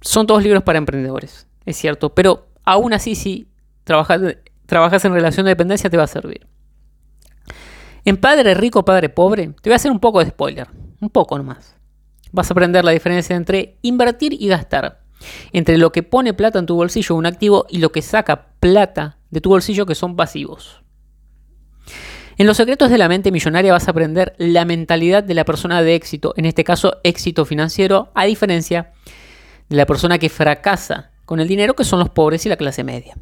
Son 0.00 0.26
todos 0.26 0.42
libros 0.42 0.62
para 0.62 0.78
emprendedores, 0.78 1.46
es 1.66 1.76
cierto, 1.76 2.14
pero 2.14 2.48
aún 2.64 2.92
así 2.92 3.14
si 3.14 3.48
trabajas, 3.84 4.20
trabajas 4.72 5.04
en 5.04 5.12
relación 5.12 5.44
de 5.44 5.50
dependencia 5.50 5.90
te 5.90 5.98
va 5.98 6.04
a 6.04 6.06
servir. 6.06 6.46
En 8.06 8.16
Padre 8.16 8.54
Rico, 8.54 8.86
Padre 8.86 9.10
Pobre, 9.10 9.48
te 9.48 9.68
voy 9.68 9.74
a 9.74 9.76
hacer 9.76 9.90
un 9.90 10.00
poco 10.00 10.20
de 10.20 10.30
spoiler, 10.30 10.66
un 10.98 11.10
poco 11.10 11.36
nomás. 11.36 11.76
Vas 12.30 12.50
a 12.50 12.54
aprender 12.54 12.82
la 12.82 12.92
diferencia 12.92 13.36
entre 13.36 13.76
invertir 13.82 14.32
y 14.32 14.48
gastar, 14.48 15.02
entre 15.52 15.76
lo 15.76 15.92
que 15.92 16.02
pone 16.02 16.32
plata 16.32 16.58
en 16.58 16.64
tu 16.64 16.74
bolsillo, 16.74 17.16
un 17.16 17.26
activo, 17.26 17.66
y 17.68 17.80
lo 17.80 17.92
que 17.92 18.00
saca 18.00 18.46
plata 18.60 19.18
de 19.28 19.42
tu 19.42 19.50
bolsillo, 19.50 19.84
que 19.84 19.94
son 19.94 20.16
pasivos. 20.16 20.82
En 22.38 22.46
los 22.46 22.56
secretos 22.56 22.88
de 22.88 22.96
la 22.96 23.08
mente 23.08 23.30
millonaria 23.30 23.72
vas 23.74 23.88
a 23.88 23.90
aprender 23.90 24.34
la 24.38 24.64
mentalidad 24.64 25.22
de 25.22 25.34
la 25.34 25.44
persona 25.44 25.82
de 25.82 25.96
éxito, 25.96 26.32
en 26.38 26.46
este 26.46 26.64
caso 26.64 26.96
éxito 27.04 27.44
financiero, 27.44 28.10
a 28.14 28.24
diferencia 28.24 28.92
de 29.68 29.76
la 29.76 29.84
persona 29.84 30.16
que 30.16 30.30
fracasa 30.30 31.10
con 31.26 31.40
el 31.40 31.48
dinero, 31.48 31.76
que 31.76 31.84
son 31.84 31.98
los 31.98 32.08
pobres 32.08 32.46
y 32.46 32.48
la 32.48 32.56
clase 32.56 32.84
media. 32.84 33.18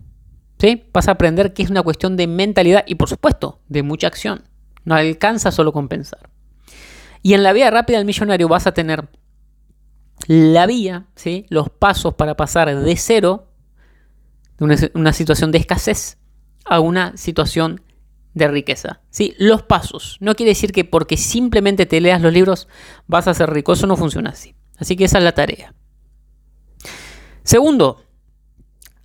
¿Sí? 0.60 0.84
Vas 0.92 1.08
a 1.08 1.12
aprender 1.12 1.54
que 1.54 1.62
es 1.62 1.70
una 1.70 1.82
cuestión 1.82 2.16
de 2.16 2.26
mentalidad 2.26 2.84
y 2.86 2.96
por 2.96 3.08
supuesto 3.08 3.60
de 3.68 3.82
mucha 3.82 4.06
acción. 4.06 4.44
No 4.84 4.94
alcanza 4.94 5.50
solo 5.50 5.72
con 5.72 5.88
pensar. 5.88 6.28
Y 7.22 7.32
en 7.32 7.42
la 7.42 7.52
vía 7.52 7.70
rápida 7.70 7.96
del 7.96 8.06
millonario 8.06 8.46
vas 8.46 8.66
a 8.66 8.74
tener 8.74 9.08
la 10.26 10.66
vía, 10.66 11.06
¿sí? 11.14 11.46
los 11.48 11.70
pasos 11.70 12.14
para 12.14 12.36
pasar 12.36 12.74
de 12.74 12.96
cero, 12.96 13.48
de 14.58 14.64
una, 14.66 14.76
una 14.92 15.12
situación 15.14 15.50
de 15.50 15.58
escasez, 15.58 16.18
a 16.66 16.80
una 16.80 17.16
situación 17.16 17.80
de 18.34 18.48
riqueza. 18.48 19.00
¿sí? 19.08 19.34
Los 19.38 19.62
pasos. 19.62 20.18
No 20.20 20.34
quiere 20.34 20.50
decir 20.50 20.72
que 20.72 20.84
porque 20.84 21.16
simplemente 21.16 21.86
te 21.86 22.02
leas 22.02 22.20
los 22.20 22.34
libros 22.34 22.68
vas 23.06 23.28
a 23.28 23.34
ser 23.34 23.50
rico. 23.50 23.72
Eso 23.72 23.86
no 23.86 23.96
funciona 23.96 24.30
así. 24.30 24.54
Así 24.76 24.94
que 24.96 25.04
esa 25.04 25.18
es 25.18 25.24
la 25.24 25.32
tarea. 25.32 25.74
Segundo, 27.44 28.02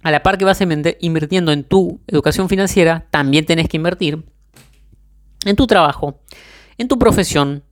a 0.06 0.12
la 0.12 0.22
par 0.22 0.38
que 0.38 0.46
vas 0.46 0.62
invirtiendo 1.00 1.52
en 1.52 1.64
tu 1.64 2.00
educación 2.06 2.48
financiera, 2.48 3.08
también 3.10 3.44
tenés 3.48 3.68
que 3.68 3.78
invertir 3.78 4.24
en 5.46 5.56
tu 5.56 5.66
trabajo, 5.66 6.20
en 6.78 6.88
tu 6.88 7.00
profesión, 7.00 7.64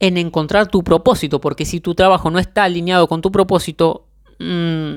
en 0.00 0.16
encontrar 0.16 0.66
tu 0.66 0.82
propósito, 0.82 1.40
porque 1.40 1.64
si 1.64 1.78
tu 1.78 1.94
trabajo 1.94 2.32
no 2.32 2.40
está 2.40 2.64
alineado 2.64 3.06
con 3.06 3.22
tu 3.22 3.30
propósito, 3.30 4.08
mm, 4.40 4.96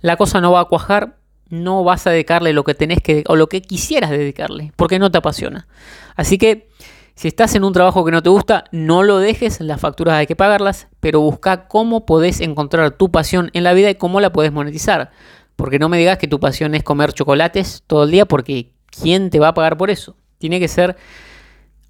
la 0.00 0.16
cosa 0.16 0.40
no 0.40 0.52
va 0.52 0.60
a 0.60 0.64
cuajar 0.64 1.18
no 1.50 1.84
vas 1.84 2.06
a 2.06 2.10
dedicarle 2.10 2.54
lo 2.54 2.64
que 2.64 2.72
tenés 2.72 3.02
que 3.02 3.24
o 3.26 3.36
lo 3.36 3.46
que 3.50 3.60
quisieras 3.60 4.08
dedicarle, 4.08 4.72
porque 4.76 4.98
no 4.98 5.10
te 5.10 5.18
apasiona. 5.18 5.68
Así 6.16 6.38
que 6.38 6.70
si 7.14 7.28
estás 7.28 7.54
en 7.54 7.62
un 7.62 7.74
trabajo 7.74 8.06
que 8.06 8.10
no 8.10 8.22
te 8.22 8.30
gusta, 8.30 8.64
no 8.72 9.02
lo 9.02 9.18
dejes, 9.18 9.60
las 9.60 9.78
facturas 9.78 10.14
hay 10.14 10.26
que 10.26 10.34
pagarlas, 10.34 10.88
pero 11.00 11.20
busca 11.20 11.68
cómo 11.68 12.06
podés 12.06 12.40
encontrar 12.40 12.92
tu 12.92 13.10
pasión 13.10 13.50
en 13.52 13.64
la 13.64 13.74
vida 13.74 13.90
y 13.90 13.96
cómo 13.96 14.18
la 14.18 14.32
podés 14.32 14.50
monetizar. 14.50 15.10
Porque 15.56 15.78
no 15.78 15.88
me 15.88 15.98
digas 15.98 16.18
que 16.18 16.28
tu 16.28 16.40
pasión 16.40 16.74
es 16.74 16.82
comer 16.82 17.12
chocolates 17.12 17.82
todo 17.86 18.04
el 18.04 18.10
día, 18.10 18.26
porque 18.26 18.72
¿quién 18.90 19.30
te 19.30 19.38
va 19.38 19.48
a 19.48 19.54
pagar 19.54 19.76
por 19.76 19.90
eso? 19.90 20.16
Tiene 20.38 20.60
que 20.60 20.68
ser 20.68 20.96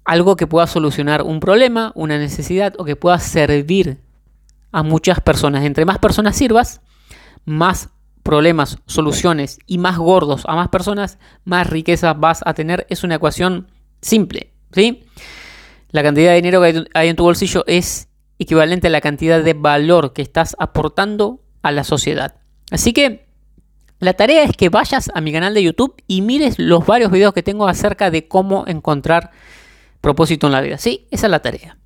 algo 0.05 0.35
que 0.35 0.47
pueda 0.47 0.67
solucionar 0.67 1.21
un 1.21 1.39
problema, 1.39 1.91
una 1.95 2.17
necesidad 2.17 2.73
o 2.77 2.85
que 2.85 2.95
pueda 2.95 3.19
servir 3.19 3.99
a 4.71 4.83
muchas 4.83 5.21
personas. 5.21 5.63
Entre 5.63 5.85
más 5.85 5.99
personas 5.99 6.35
sirvas, 6.35 6.81
más 7.45 7.89
problemas, 8.21 8.77
soluciones 8.85 9.59
y 9.67 9.77
más 9.77 9.97
gordos 9.97 10.43
a 10.45 10.55
más 10.55 10.69
personas, 10.69 11.19
más 11.45 11.67
riqueza 11.67 12.13
vas 12.13 12.41
a 12.45 12.53
tener. 12.53 12.85
Es 12.89 13.03
una 13.03 13.15
ecuación 13.15 13.67
simple, 14.01 14.51
¿sí? 14.71 15.05
La 15.91 16.03
cantidad 16.03 16.31
de 16.31 16.37
dinero 16.37 16.61
que 16.61 16.85
hay 16.93 17.09
en 17.09 17.15
tu 17.15 17.23
bolsillo 17.23 17.63
es 17.67 18.07
equivalente 18.39 18.87
a 18.87 18.89
la 18.89 19.01
cantidad 19.01 19.43
de 19.43 19.53
valor 19.53 20.13
que 20.13 20.21
estás 20.21 20.55
aportando 20.59 21.41
a 21.61 21.71
la 21.71 21.83
sociedad. 21.83 22.35
Así 22.71 22.93
que 22.93 23.27
la 24.03 24.13
tarea 24.13 24.43
es 24.43 24.55
que 24.55 24.69
vayas 24.69 25.09
a 25.13 25.21
mi 25.21 25.31
canal 25.31 25.53
de 25.53 25.63
YouTube 25.63 25.95
y 26.07 26.21
mires 26.21 26.59
los 26.59 26.85
varios 26.85 27.11
videos 27.11 27.33
que 27.33 27.43
tengo 27.43 27.67
acerca 27.67 28.11
de 28.11 28.27
cómo 28.27 28.65
encontrar 28.67 29.31
propósito 30.01 30.47
en 30.47 30.53
la 30.53 30.61
vida. 30.61 30.77
Sí, 30.77 31.07
esa 31.11 31.27
es 31.27 31.31
la 31.31 31.41
tarea. 31.41 31.77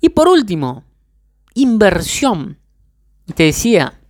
Y 0.00 0.10
por 0.10 0.28
último, 0.28 0.84
inversión. 1.54 2.58
Te 3.34 3.44
decía, 3.44 4.00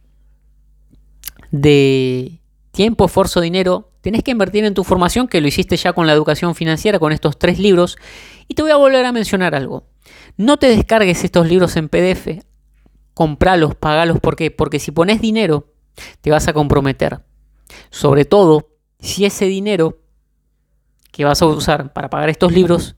de 1.50 2.40
tiempo, 2.70 3.04
esfuerzo, 3.04 3.40
dinero, 3.40 3.90
tenés 4.00 4.22
que 4.22 4.30
invertir 4.30 4.64
en 4.64 4.74
tu 4.74 4.84
formación, 4.84 5.28
que 5.28 5.40
lo 5.40 5.48
hiciste 5.48 5.76
ya 5.76 5.92
con 5.92 6.06
la 6.06 6.14
educación 6.14 6.54
financiera, 6.54 6.98
con 6.98 7.12
estos 7.12 7.38
tres 7.38 7.58
libros. 7.58 7.98
Y 8.48 8.54
te 8.54 8.62
voy 8.62 8.70
a 8.70 8.76
volver 8.76 9.04
a 9.04 9.12
mencionar 9.12 9.54
algo. 9.54 9.84
No 10.36 10.56
te 10.56 10.68
descargues 10.68 11.24
estos 11.24 11.46
libros 11.46 11.76
en 11.76 11.88
PDF, 11.88 12.42
compralos, 13.14 13.74
pagalos, 13.74 14.18
¿por 14.18 14.36
qué? 14.36 14.50
Porque 14.50 14.78
si 14.78 14.90
pones 14.90 15.20
dinero, 15.20 15.71
te 16.20 16.30
vas 16.30 16.48
a 16.48 16.52
comprometer. 16.52 17.20
Sobre 17.90 18.24
todo, 18.24 18.68
si 18.98 19.24
ese 19.24 19.46
dinero 19.46 20.00
que 21.10 21.24
vas 21.24 21.42
a 21.42 21.46
usar 21.46 21.92
para 21.92 22.10
pagar 22.10 22.28
estos 22.30 22.52
libros, 22.52 22.96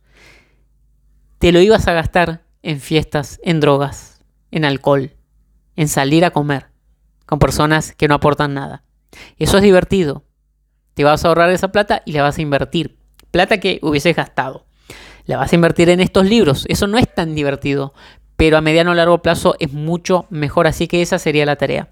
te 1.38 1.52
lo 1.52 1.60
ibas 1.60 1.88
a 1.88 1.92
gastar 1.92 2.44
en 2.62 2.80
fiestas, 2.80 3.40
en 3.42 3.60
drogas, 3.60 4.24
en 4.50 4.64
alcohol, 4.64 5.12
en 5.76 5.88
salir 5.88 6.24
a 6.24 6.30
comer 6.30 6.70
con 7.26 7.38
personas 7.38 7.92
que 7.92 8.08
no 8.08 8.14
aportan 8.14 8.54
nada. 8.54 8.84
Eso 9.38 9.56
es 9.56 9.62
divertido. 9.62 10.24
Te 10.94 11.04
vas 11.04 11.24
a 11.24 11.28
ahorrar 11.28 11.50
esa 11.50 11.72
plata 11.72 12.02
y 12.06 12.12
la 12.12 12.22
vas 12.22 12.38
a 12.38 12.42
invertir. 12.42 12.96
Plata 13.30 13.58
que 13.58 13.80
hubieses 13.82 14.14
gastado. 14.14 14.66
La 15.26 15.36
vas 15.38 15.52
a 15.52 15.54
invertir 15.56 15.88
en 15.88 16.00
estos 16.00 16.26
libros. 16.26 16.66
Eso 16.68 16.86
no 16.86 16.98
es 16.98 17.12
tan 17.12 17.34
divertido, 17.34 17.94
pero 18.36 18.56
a 18.56 18.60
mediano 18.60 18.92
o 18.92 18.94
largo 18.94 19.22
plazo 19.22 19.56
es 19.58 19.72
mucho 19.72 20.26
mejor. 20.30 20.66
Así 20.66 20.86
que 20.86 21.02
esa 21.02 21.18
sería 21.18 21.46
la 21.46 21.56
tarea. 21.56 21.88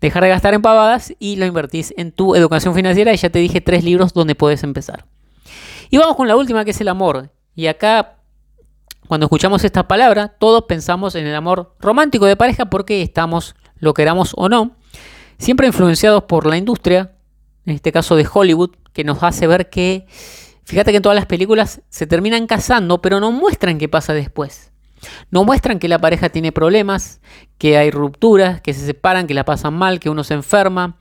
Dejar 0.00 0.22
de 0.22 0.30
gastar 0.30 0.54
en 0.54 0.62
pavadas 0.62 1.12
y 1.18 1.36
lo 1.36 1.46
invertís 1.46 1.92
en 1.96 2.12
tu 2.12 2.34
educación 2.34 2.74
financiera. 2.74 3.12
Y 3.12 3.16
ya 3.16 3.30
te 3.30 3.38
dije 3.38 3.60
tres 3.60 3.84
libros 3.84 4.12
donde 4.14 4.34
puedes 4.34 4.62
empezar. 4.62 5.04
Y 5.90 5.98
vamos 5.98 6.16
con 6.16 6.28
la 6.28 6.36
última 6.36 6.64
que 6.64 6.70
es 6.70 6.80
el 6.80 6.88
amor. 6.88 7.30
Y 7.54 7.66
acá, 7.66 8.16
cuando 9.08 9.26
escuchamos 9.26 9.64
esta 9.64 9.88
palabra, 9.88 10.28
todos 10.28 10.64
pensamos 10.64 11.14
en 11.14 11.26
el 11.26 11.34
amor 11.34 11.74
romántico 11.80 12.26
de 12.26 12.36
pareja 12.36 12.66
porque 12.66 13.02
estamos 13.02 13.54
lo 13.80 13.94
queramos 13.94 14.34
o 14.36 14.48
no, 14.48 14.76
siempre 15.38 15.66
influenciados 15.66 16.24
por 16.24 16.46
la 16.46 16.56
industria, 16.56 17.12
en 17.66 17.74
este 17.74 17.92
caso 17.92 18.14
de 18.14 18.28
Hollywood, 18.30 18.70
que 18.92 19.04
nos 19.04 19.22
hace 19.22 19.46
ver 19.46 19.70
que, 19.70 20.06
fíjate 20.64 20.92
que 20.92 20.98
en 20.98 21.02
todas 21.02 21.16
las 21.16 21.26
películas 21.26 21.80
se 21.88 22.06
terminan 22.06 22.46
casando, 22.46 23.00
pero 23.00 23.20
no 23.20 23.32
muestran 23.32 23.78
qué 23.78 23.88
pasa 23.88 24.12
después. 24.12 24.69
No 25.30 25.44
muestran 25.44 25.78
que 25.78 25.88
la 25.88 25.98
pareja 25.98 26.28
tiene 26.28 26.52
problemas, 26.52 27.20
que 27.58 27.76
hay 27.76 27.90
rupturas, 27.90 28.60
que 28.60 28.74
se 28.74 28.84
separan, 28.84 29.26
que 29.26 29.34
la 29.34 29.44
pasan 29.44 29.74
mal, 29.74 30.00
que 30.00 30.10
uno 30.10 30.24
se 30.24 30.34
enferma, 30.34 30.98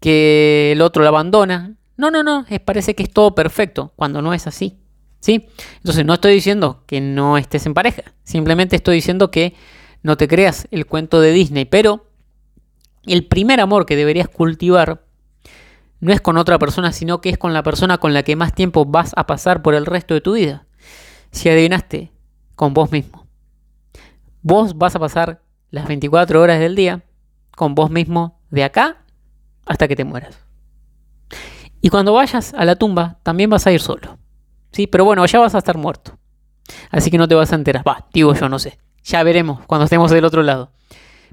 que 0.00 0.72
el 0.72 0.82
otro 0.82 1.02
la 1.02 1.08
abandona. 1.10 1.74
No, 1.96 2.10
no, 2.10 2.22
no, 2.22 2.46
parece 2.64 2.94
que 2.94 3.02
es 3.02 3.10
todo 3.10 3.34
perfecto, 3.34 3.92
cuando 3.96 4.22
no 4.22 4.34
es 4.34 4.46
así. 4.46 4.78
¿Sí? 5.20 5.48
Entonces 5.78 6.04
no 6.04 6.14
estoy 6.14 6.32
diciendo 6.32 6.84
que 6.86 7.00
no 7.00 7.38
estés 7.38 7.66
en 7.66 7.74
pareja, 7.74 8.02
simplemente 8.22 8.76
estoy 8.76 8.94
diciendo 8.94 9.32
que 9.32 9.54
no 10.02 10.16
te 10.16 10.28
creas 10.28 10.68
el 10.70 10.86
cuento 10.86 11.20
de 11.20 11.32
Disney, 11.32 11.64
pero 11.64 12.06
el 13.04 13.26
primer 13.26 13.60
amor 13.60 13.84
que 13.84 13.96
deberías 13.96 14.28
cultivar 14.28 15.04
no 16.00 16.12
es 16.12 16.20
con 16.20 16.36
otra 16.36 16.58
persona, 16.58 16.92
sino 16.92 17.20
que 17.20 17.30
es 17.30 17.38
con 17.38 17.52
la 17.52 17.62
persona 17.62 17.98
con 17.98 18.14
la 18.14 18.22
que 18.22 18.36
más 18.36 18.54
tiempo 18.54 18.84
vas 18.84 19.12
a 19.16 19.26
pasar 19.26 19.62
por 19.62 19.74
el 19.74 19.86
resto 19.86 20.14
de 20.14 20.20
tu 20.20 20.34
vida. 20.34 20.66
Si 21.32 21.48
adivinaste, 21.48 22.12
con 22.54 22.74
vos 22.74 22.92
mismo. 22.92 23.27
Vos 24.42 24.76
vas 24.76 24.94
a 24.94 24.98
pasar 24.98 25.42
las 25.70 25.86
24 25.86 26.40
horas 26.40 26.60
del 26.60 26.74
día 26.74 27.04
con 27.56 27.74
vos 27.74 27.90
mismo 27.90 28.40
de 28.50 28.64
acá 28.64 29.04
hasta 29.66 29.88
que 29.88 29.96
te 29.96 30.04
mueras. 30.04 30.38
Y 31.80 31.90
cuando 31.90 32.12
vayas 32.12 32.54
a 32.54 32.64
la 32.64 32.76
tumba, 32.76 33.18
también 33.22 33.50
vas 33.50 33.66
a 33.66 33.72
ir 33.72 33.80
solo. 33.80 34.18
¿Sí? 34.72 34.86
Pero 34.86 35.04
bueno, 35.04 35.24
ya 35.26 35.38
vas 35.38 35.54
a 35.54 35.58
estar 35.58 35.76
muerto. 35.76 36.18
Así 36.90 37.10
que 37.10 37.18
no 37.18 37.28
te 37.28 37.34
vas 37.34 37.52
a 37.52 37.56
enterar. 37.56 37.86
Va, 37.86 38.06
digo 38.12 38.34
yo, 38.34 38.48
no 38.48 38.58
sé. 38.58 38.78
Ya 39.04 39.22
veremos 39.22 39.64
cuando 39.66 39.84
estemos 39.84 40.10
del 40.10 40.24
otro 40.24 40.42
lado. 40.42 40.72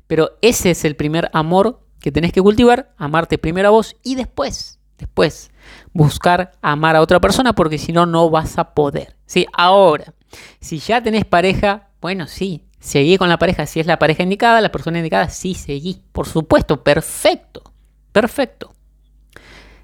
Pero 0.08 0.38
ese 0.42 0.72
es 0.72 0.86
el 0.86 0.96
primer 0.96 1.30
amor 1.34 1.82
que 2.00 2.12
tenés 2.12 2.32
que 2.32 2.42
cultivar. 2.42 2.94
Amarte 2.98 3.38
primero 3.38 3.70
a 3.70 3.72
vos 3.72 3.96
y 4.04 4.16
después, 4.16 4.80
después, 4.98 5.52
buscar 5.94 6.52
amar 6.62 6.96
a 6.96 7.02
otra 7.02 7.20
persona 7.20 7.54
porque 7.54 7.78
si 7.78 7.92
no, 7.92 8.06
no 8.06 8.30
vas 8.30 8.58
a 8.58 8.74
poder. 8.74 9.16
¿Sí? 9.26 9.48
Ahora, 9.54 10.14
si 10.60 10.80
ya 10.80 11.02
tenés 11.02 11.26
pareja, 11.26 11.90
bueno, 12.02 12.28
sí, 12.28 12.66
seguí 12.86 13.18
con 13.18 13.30
la 13.30 13.40
pareja. 13.40 13.66
Si 13.66 13.80
es 13.80 13.88
la 13.88 13.98
pareja 13.98 14.24
indicada, 14.24 14.62
la 14.62 14.72
persona 14.72 15.00
indicada, 15.00 15.30
sí, 15.30 15.56
seguí. 15.56 16.04
Por 16.12 16.28
supuesto, 16.28 16.84
perfecto. 16.84 17.64
Perfecto. 18.12 18.74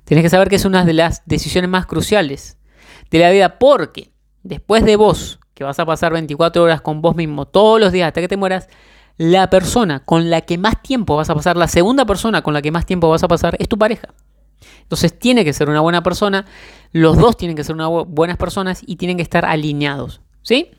Tienes 0.05 0.23
que 0.23 0.29
saber 0.29 0.49
que 0.49 0.55
es 0.55 0.65
una 0.65 0.85
de 0.85 0.93
las 0.93 1.23
decisiones 1.25 1.69
más 1.69 1.85
cruciales 1.85 2.57
de 3.09 3.19
la 3.19 3.31
vida 3.31 3.59
porque 3.59 4.11
después 4.43 4.85
de 4.85 4.95
vos, 4.95 5.39
que 5.53 5.63
vas 5.63 5.79
a 5.79 5.85
pasar 5.85 6.13
24 6.13 6.63
horas 6.63 6.81
con 6.81 7.01
vos 7.01 7.15
mismo 7.15 7.45
todos 7.45 7.79
los 7.79 7.91
días 7.91 8.07
hasta 8.07 8.21
que 8.21 8.27
te 8.27 8.37
mueras, 8.37 8.69
la 9.17 9.49
persona 9.49 10.05
con 10.05 10.29
la 10.29 10.41
que 10.41 10.57
más 10.57 10.81
tiempo 10.81 11.15
vas 11.15 11.29
a 11.29 11.35
pasar, 11.35 11.57
la 11.57 11.67
segunda 11.67 12.05
persona 12.05 12.41
con 12.41 12.53
la 12.53 12.61
que 12.61 12.71
más 12.71 12.85
tiempo 12.85 13.09
vas 13.09 13.23
a 13.23 13.27
pasar 13.27 13.55
es 13.59 13.67
tu 13.67 13.77
pareja. 13.77 14.13
Entonces 14.83 15.17
tiene 15.17 15.43
que 15.43 15.53
ser 15.53 15.69
una 15.69 15.81
buena 15.81 16.03
persona, 16.03 16.45
los 16.91 17.17
dos 17.17 17.35
tienen 17.35 17.55
que 17.55 17.63
ser 17.63 17.75
una 17.75 17.87
buenas 17.87 18.37
personas 18.37 18.81
y 18.85 18.97
tienen 18.97 19.17
que 19.17 19.23
estar 19.23 19.45
alineados, 19.45 20.21
¿sí? 20.43 20.71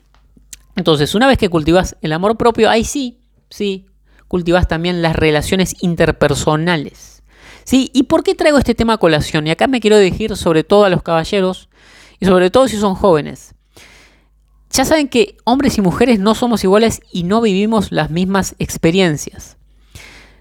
Entonces, 0.75 1.15
una 1.15 1.27
vez 1.27 1.37
que 1.37 1.49
cultivas 1.49 1.95
el 2.01 2.13
amor 2.13 2.37
propio, 2.37 2.69
ahí 2.69 2.83
sí, 2.83 3.19
sí, 3.49 3.85
cultivas 4.27 4.67
también 4.67 5.01
las 5.01 5.15
relaciones 5.15 5.75
interpersonales. 5.81 7.21
¿Sí? 7.63 7.91
¿Y 7.93 8.03
por 8.03 8.23
qué 8.23 8.35
traigo 8.35 8.57
este 8.57 8.75
tema 8.75 8.93
a 8.93 8.97
colación? 8.97 9.47
Y 9.47 9.51
acá 9.51 9.67
me 9.67 9.79
quiero 9.79 9.97
dirigir 9.97 10.35
sobre 10.35 10.63
todo 10.63 10.83
a 10.83 10.89
los 10.89 11.01
caballeros 11.01 11.69
y 12.19 12.25
sobre 12.25 12.49
todo 12.49 12.67
si 12.67 12.77
son 12.77 12.95
jóvenes. 12.95 13.53
Ya 14.71 14.85
saben 14.85 15.07
que 15.07 15.37
hombres 15.43 15.77
y 15.77 15.81
mujeres 15.81 16.19
no 16.19 16.33
somos 16.33 16.63
iguales 16.63 17.01
y 17.11 17.23
no 17.23 17.41
vivimos 17.41 17.91
las 17.91 18.09
mismas 18.09 18.55
experiencias. 18.57 19.57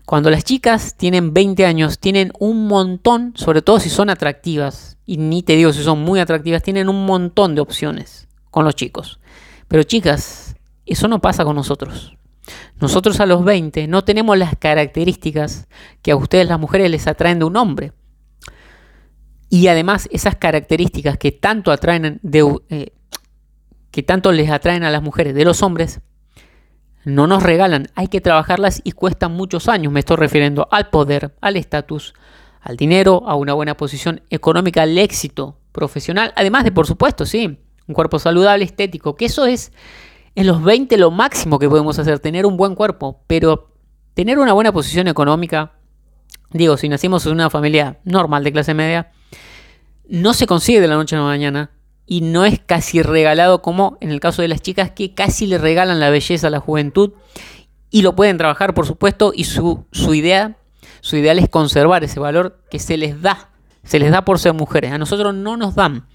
Cuando 0.06 0.30
las 0.30 0.42
chicas 0.42 0.96
tienen 0.96 1.32
20 1.32 1.64
años, 1.66 1.98
tienen 1.98 2.32
un 2.38 2.66
montón, 2.66 3.34
sobre 3.36 3.62
todo 3.62 3.78
si 3.78 3.90
son 3.90 4.10
atractivas, 4.10 4.96
y 5.06 5.18
ni 5.18 5.42
te 5.42 5.54
digo 5.54 5.72
si 5.72 5.82
son 5.82 6.00
muy 6.00 6.18
atractivas, 6.18 6.62
tienen 6.62 6.88
un 6.88 7.04
montón 7.06 7.54
de 7.54 7.60
opciones 7.60 8.26
con 8.50 8.64
los 8.64 8.74
chicos. 8.74 9.20
Pero 9.72 9.84
chicas, 9.84 10.54
eso 10.84 11.08
no 11.08 11.22
pasa 11.22 11.46
con 11.46 11.56
nosotros. 11.56 12.14
Nosotros 12.78 13.20
a 13.20 13.24
los 13.24 13.42
20 13.42 13.86
no 13.88 14.04
tenemos 14.04 14.36
las 14.36 14.54
características 14.54 15.66
que 16.02 16.12
a 16.12 16.16
ustedes 16.16 16.46
las 16.46 16.60
mujeres 16.60 16.90
les 16.90 17.06
atraen 17.06 17.38
de 17.38 17.46
un 17.46 17.56
hombre. 17.56 17.94
Y 19.48 19.68
además 19.68 20.10
esas 20.12 20.36
características 20.36 21.16
que 21.16 21.32
tanto 21.32 21.72
atraen 21.72 22.20
de, 22.22 22.58
eh, 22.68 22.92
que 23.90 24.02
tanto 24.02 24.30
les 24.30 24.50
atraen 24.50 24.84
a 24.84 24.90
las 24.90 25.02
mujeres 25.02 25.34
de 25.34 25.46
los 25.46 25.62
hombres, 25.62 26.02
no 27.06 27.26
nos 27.26 27.42
regalan, 27.42 27.86
hay 27.94 28.08
que 28.08 28.20
trabajarlas 28.20 28.82
y 28.84 28.92
cuestan 28.92 29.32
muchos 29.32 29.70
años. 29.70 29.90
Me 29.90 30.00
estoy 30.00 30.18
refiriendo 30.18 30.68
al 30.70 30.90
poder, 30.90 31.34
al 31.40 31.56
estatus, 31.56 32.12
al 32.60 32.76
dinero, 32.76 33.22
a 33.26 33.36
una 33.36 33.54
buena 33.54 33.74
posición 33.78 34.20
económica, 34.28 34.82
al 34.82 34.98
éxito 34.98 35.56
profesional, 35.72 36.34
además 36.36 36.64
de, 36.64 36.72
por 36.72 36.86
supuesto, 36.86 37.24
sí, 37.24 37.58
un 37.86 37.94
cuerpo 37.94 38.18
saludable, 38.18 38.64
estético, 38.64 39.16
que 39.16 39.26
eso 39.26 39.46
es 39.46 39.72
en 40.34 40.46
los 40.46 40.62
20 40.62 40.96
lo 40.96 41.10
máximo 41.10 41.58
que 41.58 41.68
podemos 41.68 41.98
hacer, 41.98 42.18
tener 42.18 42.46
un 42.46 42.56
buen 42.56 42.74
cuerpo, 42.74 43.22
pero 43.26 43.70
tener 44.14 44.38
una 44.38 44.52
buena 44.52 44.72
posición 44.72 45.08
económica, 45.08 45.72
digo, 46.50 46.76
si 46.76 46.88
nacimos 46.88 47.26
en 47.26 47.32
una 47.32 47.50
familia 47.50 47.98
normal 48.04 48.44
de 48.44 48.52
clase 48.52 48.74
media, 48.74 49.12
no 50.08 50.34
se 50.34 50.46
consigue 50.46 50.80
de 50.80 50.88
la 50.88 50.96
noche 50.96 51.16
a 51.16 51.20
la 51.20 51.24
mañana 51.24 51.70
y 52.06 52.20
no 52.20 52.44
es 52.44 52.60
casi 52.60 53.02
regalado 53.02 53.62
como 53.62 53.96
en 54.00 54.10
el 54.10 54.20
caso 54.20 54.42
de 54.42 54.48
las 54.48 54.60
chicas 54.60 54.90
que 54.90 55.14
casi 55.14 55.46
le 55.46 55.58
regalan 55.58 56.00
la 56.00 56.10
belleza 56.10 56.48
a 56.48 56.50
la 56.50 56.60
juventud 56.60 57.12
y 57.90 58.02
lo 58.02 58.16
pueden 58.16 58.38
trabajar 58.38 58.74
por 58.74 58.86
supuesto 58.86 59.32
y 59.34 59.44
su, 59.44 59.86
su 59.92 60.14
idea, 60.14 60.56
su 61.00 61.16
ideal 61.16 61.38
es 61.38 61.48
conservar 61.48 62.04
ese 62.04 62.20
valor 62.20 62.60
que 62.70 62.78
se 62.78 62.96
les 62.96 63.22
da, 63.22 63.50
se 63.84 63.98
les 63.98 64.10
da 64.10 64.24
por 64.24 64.38
ser 64.38 64.54
mujeres, 64.54 64.92
a 64.92 64.98
nosotros 64.98 65.34
no 65.34 65.56
nos 65.56 65.74
dan 65.74 66.06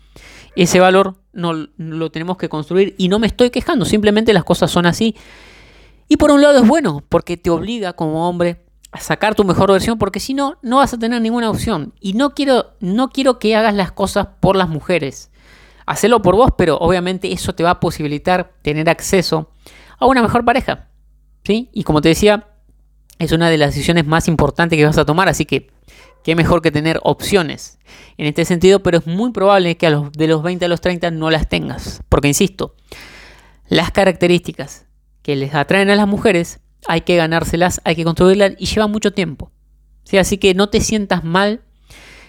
ese 0.63 0.79
valor 0.79 1.15
no, 1.33 1.53
lo 1.77 2.11
tenemos 2.11 2.37
que 2.37 2.49
construir 2.49 2.95
y 2.97 3.09
no 3.09 3.19
me 3.19 3.27
estoy 3.27 3.49
quejando, 3.49 3.85
simplemente 3.85 4.33
las 4.33 4.43
cosas 4.43 4.71
son 4.71 4.85
así. 4.85 5.15
Y 6.07 6.17
por 6.17 6.31
un 6.31 6.41
lado 6.41 6.59
es 6.61 6.67
bueno, 6.67 7.03
porque 7.07 7.37
te 7.37 7.49
obliga 7.49 7.93
como 7.93 8.27
hombre 8.27 8.65
a 8.91 8.99
sacar 8.99 9.35
tu 9.35 9.43
mejor 9.43 9.71
versión, 9.71 9.97
porque 9.97 10.19
si 10.19 10.33
no, 10.33 10.57
no 10.61 10.77
vas 10.77 10.93
a 10.93 10.97
tener 10.97 11.21
ninguna 11.21 11.49
opción. 11.49 11.93
Y 11.99 12.13
no 12.13 12.33
quiero, 12.33 12.71
no 12.79 13.09
quiero 13.09 13.39
que 13.39 13.55
hagas 13.55 13.75
las 13.75 13.91
cosas 13.91 14.27
por 14.39 14.55
las 14.55 14.69
mujeres. 14.69 15.29
Hacelo 15.85 16.21
por 16.21 16.35
vos, 16.35 16.51
pero 16.57 16.77
obviamente 16.77 17.31
eso 17.31 17.53
te 17.53 17.63
va 17.63 17.71
a 17.71 17.79
posibilitar 17.79 18.53
tener 18.61 18.89
acceso 18.89 19.51
a 19.99 20.05
una 20.05 20.21
mejor 20.21 20.45
pareja. 20.45 20.87
¿sí? 21.43 21.69
Y 21.73 21.83
como 21.83 22.01
te 22.01 22.09
decía, 22.09 22.47
es 23.19 23.31
una 23.31 23.49
de 23.49 23.57
las 23.57 23.73
decisiones 23.73 24.05
más 24.05 24.27
importantes 24.27 24.77
que 24.77 24.85
vas 24.85 24.97
a 24.97 25.05
tomar, 25.05 25.27
así 25.29 25.45
que 25.45 25.69
qué 26.27 26.35
mejor 26.35 26.61
que 26.61 26.71
tener 26.71 26.99
opciones 27.03 27.79
en 28.17 28.25
este 28.25 28.43
sentido, 28.43 28.83
pero 28.83 28.97
es 28.97 29.07
muy 29.07 29.31
probable 29.31 29.77
que 29.77 29.87
a 29.87 29.91
los, 29.91 30.11
de 30.11 30.27
los 30.27 30.43
20 30.43 30.65
a 30.65 30.67
los 30.67 30.81
30 30.81 31.09
no 31.11 31.31
las 31.31 31.47
tengas. 31.47 32.01
Porque, 32.09 32.27
insisto, 32.27 32.75
las 33.69 33.91
características 33.91 34.87
que 35.21 35.37
les 35.37 35.55
atraen 35.55 35.89
a 35.89 35.95
las 35.95 36.05
mujeres 36.05 36.59
hay 36.85 36.99
que 36.99 37.15
ganárselas, 37.15 37.79
hay 37.85 37.95
que 37.95 38.03
construirlas 38.03 38.55
y 38.57 38.65
lleva 38.65 38.87
mucho 38.87 39.13
tiempo. 39.13 39.53
¿Sí? 40.03 40.17
Así 40.17 40.37
que 40.37 40.53
no 40.53 40.67
te 40.67 40.81
sientas 40.81 41.23
mal 41.23 41.61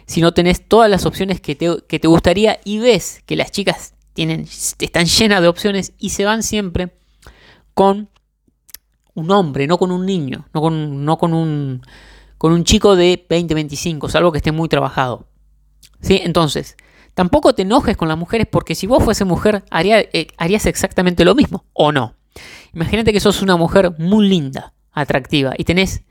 si 0.07 0.21
no 0.21 0.33
tenés 0.33 0.69
todas 0.69 0.89
las 0.89 1.05
opciones 1.05 1.41
que 1.41 1.57
te, 1.57 1.79
que 1.89 1.99
te 1.99 2.07
gustaría 2.07 2.61
y 2.65 2.79
ves 2.79 3.25
que 3.27 3.35
las 3.35 3.51
chicas 3.51 3.95
tienen, 4.13 4.43
están 4.79 5.07
llenas 5.07 5.43
de 5.43 5.49
opciones 5.49 5.93
y 5.99 6.11
se 6.11 6.25
van 6.25 6.45
siempre 6.45 6.97
con 7.75 8.11
un 9.15 9.33
hombre, 9.33 9.67
no 9.67 9.77
con 9.77 9.91
un 9.91 10.07
niño, 10.07 10.47
no 10.55 10.61
con, 10.61 11.05
no 11.05 11.19
con 11.19 11.35
un 11.35 11.83
con 12.39 12.53
un 12.53 12.65
chico 12.65 12.97
de 12.97 13.27
20, 13.29 13.55
25, 13.55 14.09
salvo 14.09 14.33
que 14.33 14.39
esté 14.39 14.53
muy 14.53 14.69
trabajado. 14.69 15.29
¿Sí? 16.01 16.21
Entonces, 16.23 16.77
tampoco 17.15 17.55
te 17.55 17.63
enojes 17.63 17.97
con 17.97 18.09
las 18.09 18.17
mujeres 18.17 18.47
porque 18.51 18.77
si 18.77 18.87
vos 18.87 19.03
fuese 19.03 19.25
mujer 19.25 19.65
eh, 19.73 20.29
harías 20.39 20.67
exactamente 20.67 21.25
lo 21.25 21.35
mismo, 21.35 21.65
¿o 21.73 21.91
no? 21.91 22.15
Imagínate 22.73 23.13
que 23.13 23.21
sos 23.21 23.43
una 23.43 23.57
mujer 23.57 23.95
muy 23.99 24.29
linda, 24.29 24.73
atractiva, 24.93 25.55
y 25.59 25.65
tenés, 25.65 26.03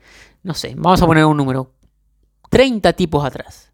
no 0.42 0.52
sé, 0.52 0.74
vamos 0.76 1.00
a 1.00 1.06
poner 1.06 1.24
un 1.24 1.36
número, 1.36 1.72
30 2.50 2.92
tipos 2.92 3.24
atrás. 3.24 3.72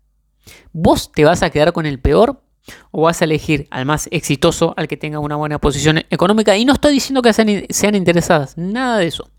¿Vos 0.73 1.11
te 1.11 1.25
vas 1.25 1.43
a 1.43 1.51
quedar 1.51 1.73
con 1.73 1.87
el 1.87 1.99
peor 1.99 2.43
o 2.91 3.03
vas 3.03 3.21
a 3.21 3.25
elegir 3.25 3.67
al 3.71 3.85
más 3.87 4.09
exitoso, 4.13 4.75
al 4.77 4.89
que 4.89 4.97
tenga 4.97 5.19
una 5.19 5.37
buena 5.37 5.59
posición 5.59 5.99
económica? 6.11 6.57
Y 6.57 6.65
no 6.65 6.75
estoy 6.75 6.93
diciendo 6.93 7.23
que 7.23 7.33
sean 7.33 7.95
interesadas, 7.95 8.57
nada 8.57 8.99
de 8.99 9.07
eso. 9.07 9.31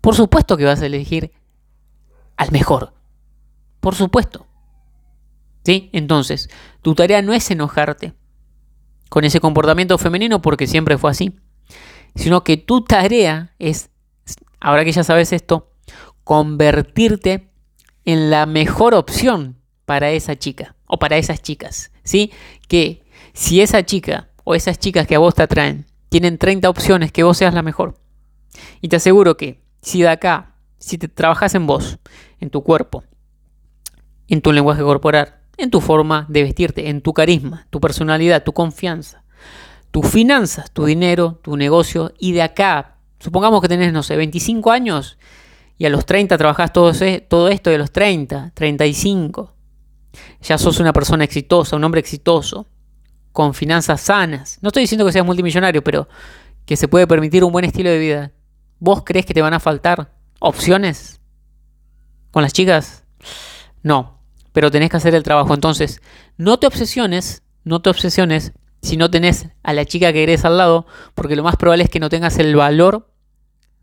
Por 0.00 0.14
supuesto 0.14 0.56
que 0.56 0.64
vas 0.64 0.80
a 0.80 0.86
elegir 0.86 1.32
al 2.36 2.52
mejor. 2.52 2.92
Por 3.80 3.94
supuesto. 3.94 4.46
¿Sí? 5.64 5.90
Entonces, 5.92 6.48
tu 6.82 6.94
tarea 6.94 7.22
no 7.22 7.32
es 7.32 7.50
enojarte 7.50 8.14
con 9.08 9.24
ese 9.24 9.40
comportamiento 9.40 9.98
femenino 9.98 10.42
porque 10.42 10.66
siempre 10.66 10.98
fue 10.98 11.10
así, 11.10 11.36
sino 12.14 12.44
que 12.44 12.56
tu 12.56 12.84
tarea 12.84 13.54
es, 13.58 13.90
ahora 14.60 14.84
que 14.84 14.92
ya 14.92 15.04
sabes 15.04 15.32
esto, 15.32 15.72
convertirte 16.24 17.50
en 18.04 18.30
la 18.30 18.46
mejor 18.46 18.94
opción 18.94 19.60
para 19.84 20.10
esa 20.10 20.36
chica 20.36 20.76
o 20.86 20.98
para 20.98 21.16
esas 21.16 21.42
chicas, 21.42 21.92
¿sí? 22.02 22.32
Que 22.68 23.04
si 23.32 23.60
esa 23.60 23.84
chica 23.84 24.30
o 24.44 24.54
esas 24.54 24.78
chicas 24.78 25.06
que 25.06 25.14
a 25.14 25.20
vos 25.20 25.34
te 25.34 25.42
atraen 25.42 25.86
tienen 26.08 26.38
30 26.38 26.68
opciones, 26.68 27.12
que 27.12 27.22
vos 27.22 27.36
seas 27.36 27.54
la 27.54 27.62
mejor. 27.62 27.98
Y 28.80 28.88
te 28.88 28.96
aseguro 28.96 29.36
que 29.36 29.62
si 29.82 30.02
de 30.02 30.08
acá 30.08 30.55
si 30.78 30.98
te 30.98 31.08
trabajas 31.08 31.54
en 31.54 31.66
vos, 31.66 31.98
en 32.40 32.50
tu 32.50 32.62
cuerpo, 32.62 33.04
en 34.28 34.40
tu 34.40 34.52
lenguaje 34.52 34.82
corporal, 34.82 35.36
en 35.56 35.70
tu 35.70 35.80
forma 35.80 36.26
de 36.28 36.42
vestirte, 36.42 36.88
en 36.88 37.00
tu 37.00 37.12
carisma, 37.12 37.66
tu 37.70 37.80
personalidad, 37.80 38.44
tu 38.44 38.52
confianza, 38.52 39.24
tus 39.90 40.06
finanzas, 40.08 40.70
tu 40.70 40.84
dinero, 40.84 41.40
tu 41.42 41.56
negocio, 41.56 42.12
y 42.18 42.32
de 42.32 42.42
acá, 42.42 42.96
supongamos 43.18 43.62
que 43.62 43.68
tenés, 43.68 43.92
no 43.92 44.02
sé, 44.02 44.16
25 44.16 44.70
años 44.70 45.18
y 45.78 45.86
a 45.86 45.90
los 45.90 46.06
30 46.06 46.36
trabajás 46.38 46.72
todo, 46.72 46.92
todo 47.28 47.48
esto, 47.48 47.70
y 47.70 47.74
a 47.74 47.78
los 47.78 47.92
30, 47.92 48.52
35, 48.54 49.54
ya 50.40 50.58
sos 50.58 50.80
una 50.80 50.92
persona 50.92 51.24
exitosa, 51.24 51.76
un 51.76 51.84
hombre 51.84 52.00
exitoso, 52.00 52.66
con 53.32 53.52
finanzas 53.52 54.00
sanas. 54.00 54.58
No 54.62 54.68
estoy 54.68 54.84
diciendo 54.84 55.04
que 55.04 55.12
seas 55.12 55.26
multimillonario, 55.26 55.84
pero 55.84 56.08
que 56.64 56.76
se 56.76 56.88
puede 56.88 57.06
permitir 57.06 57.44
un 57.44 57.52
buen 57.52 57.66
estilo 57.66 57.90
de 57.90 57.98
vida. 57.98 58.32
¿Vos 58.78 59.02
crees 59.04 59.26
que 59.26 59.34
te 59.34 59.42
van 59.42 59.52
a 59.52 59.60
faltar 59.60 60.15
opciones 60.40 61.20
con 62.30 62.42
las 62.42 62.52
chicas? 62.52 63.04
No, 63.82 64.20
pero 64.52 64.70
tenés 64.70 64.90
que 64.90 64.96
hacer 64.96 65.14
el 65.14 65.22
trabajo. 65.22 65.54
Entonces, 65.54 66.00
no 66.36 66.58
te 66.58 66.66
obsesiones, 66.66 67.42
no 67.64 67.82
te 67.82 67.90
obsesiones 67.90 68.52
si 68.82 68.96
no 68.96 69.10
tenés 69.10 69.48
a 69.62 69.72
la 69.72 69.84
chica 69.84 70.12
que 70.12 70.22
eres 70.22 70.44
al 70.44 70.58
lado, 70.58 70.86
porque 71.14 71.36
lo 71.36 71.42
más 71.42 71.56
probable 71.56 71.84
es 71.84 71.90
que 71.90 72.00
no 72.00 72.08
tengas 72.08 72.38
el 72.38 72.54
valor 72.54 73.12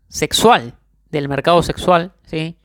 sexual 0.08 0.78
del 1.10 1.28
mercado 1.28 1.62
sexual, 1.62 2.14
¿sí? 2.26 2.58